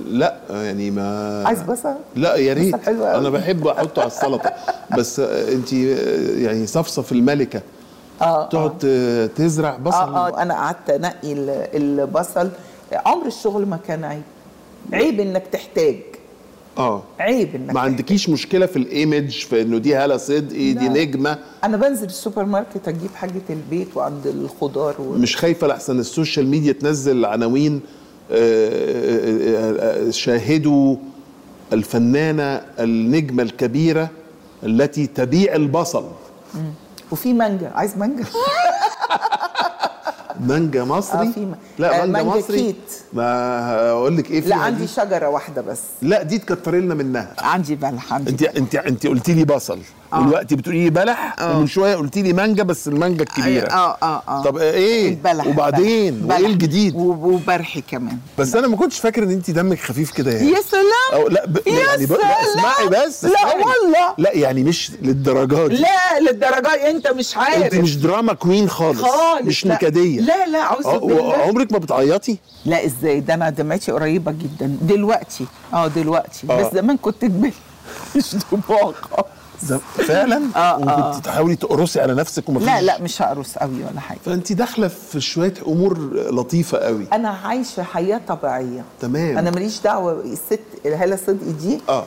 [0.07, 2.87] لا يعني ما عايز بصل لا يا ريت.
[2.87, 4.53] أنا بحب أحطه على السلطة.
[4.97, 7.61] بس أنت يعني صفصف الملكة.
[8.21, 12.49] آه تقعد آه، تزرع بصل؟ آه آه أنا قعدت أنقي ال- البصل.
[12.93, 14.21] عمر الشغل ما كان عيب.
[14.93, 15.95] عيب إنك تحتاج.
[16.77, 17.03] آه.
[17.19, 17.79] عيب إنك ما.
[17.79, 21.03] عندكيش مشكلة في الإيمج في إنه دي هاله صدقي دي لا.
[21.03, 21.37] نجمة.
[21.63, 25.11] أنا بنزل السوبر ماركت أجيب حاجة البيت وعند الخضار و...
[25.13, 27.81] مش خايفة لحسن ال social media تنزل عناوين
[28.31, 30.95] آه، آه، آه، شاهدوا
[31.73, 34.09] الفنانة النجمة الكبيرة
[34.63, 36.05] التي تبيع البصل.
[37.11, 38.23] وفي مانجا عايز مانجا؟
[40.41, 42.57] مانجا مصري؟ آه، في م- لا آه، مانجا, مانجا مصري.
[42.57, 42.75] كيت.
[43.13, 43.23] ما
[43.71, 45.79] هقول لك إيه لا عندي دي؟ شجرة واحدة بس.
[46.01, 47.33] لا دي تكتري لنا منها.
[47.39, 49.79] عندي بلح عندي انت انت أنت قلتي لي بصل.
[50.13, 53.67] ودلوقتي بتقولي لي بلح؟ ومن شوية قلتي لي مانجا بس المانجا الكبيرة.
[53.67, 54.43] آه آه آه.
[54.43, 56.37] طب إيه؟ البلح وبعدين؟ بلح.
[56.39, 58.17] وايه الجديد وبرحي كمان.
[58.37, 60.49] بس أنا ما كنتش فاكر إن انت دمك خفيف كده يعني.
[60.51, 61.21] يا سلام!
[61.21, 61.67] أو لا ب...
[61.67, 62.11] يا يعني ب...
[62.11, 62.17] لا.
[62.41, 63.53] اسمعي بس لا اسمعي.
[63.55, 64.13] والله.
[64.17, 65.75] لا يعني مش للدرجة دي.
[65.75, 67.63] لا للدرجة دي أنت مش عارف.
[67.63, 69.01] انت مش drama queen خالص.
[69.01, 69.73] خالص مش لا.
[69.75, 70.19] نكدية.
[70.21, 71.33] لا لا أعوذ أه، بالله.
[71.33, 74.77] عمرك ما بتعيطي؟ لا إزاي؟ ده أنا دمعتي قريبة جدا.
[74.81, 75.45] دلوقتي.
[75.73, 76.47] آه دلوقتي.
[76.49, 76.61] آه.
[76.61, 77.53] بس زمان كنت كبير
[78.15, 78.23] مش.
[78.31, 78.61] زم...
[80.07, 81.19] فعلا؟ آه، وكنت آه.
[81.19, 84.17] تحاولي تقرصي على نفسك وما لا لا مش هقرص قوي ولا حاجة.
[84.25, 85.97] فانت داخلة في شوية أمور
[86.31, 87.05] لطيفة قوي.
[87.13, 88.83] أنا عايشة حياة طبيعية.
[89.01, 89.37] تمام.
[89.37, 92.05] أنا ماليش دعوة الست هاله صدقي دي آه.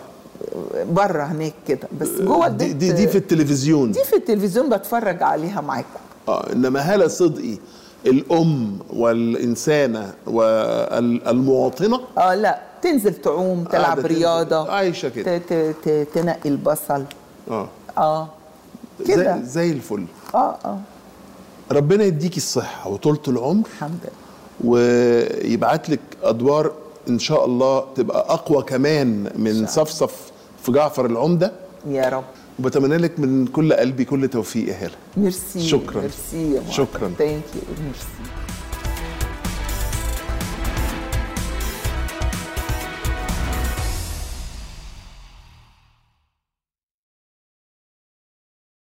[0.90, 3.92] بره هناك كده بس جوه دي, البيت دي, دي في التلفزيون.
[3.92, 5.86] دي في التلفزيون بتفرج عليها معاكم.
[6.28, 7.58] آه إنما هاله صدقي
[8.06, 12.00] الأم والإنسانة والمواطنة.
[12.18, 14.08] آه لا تنزل تعوم تلعب تنزل.
[14.16, 15.38] رياضة عايشة كده.
[15.38, 17.04] ت- ت- ت- تنقي البصل.
[17.50, 17.68] آه.
[17.98, 18.28] آه.
[19.08, 19.36] كده.
[19.38, 20.04] زي, زي الفل.
[20.34, 20.78] آه آه.
[21.72, 23.66] ربنا يديكي الصحة وطولة العمر.
[23.76, 24.12] الحمد لله.
[24.64, 26.72] ويبعت لك أدوار
[27.08, 30.30] إن شاء الله تبقى أقوى كمان من صفصف
[30.62, 31.52] في جعفر العمدة.
[31.88, 32.24] يا رب.
[32.58, 36.00] وبتمنى لك من كل قلبي كل توفيق يا هاله ميرسي شكراً.
[36.00, 37.10] ميرسي يا شكراً.
[37.18, 38.06] thank you merci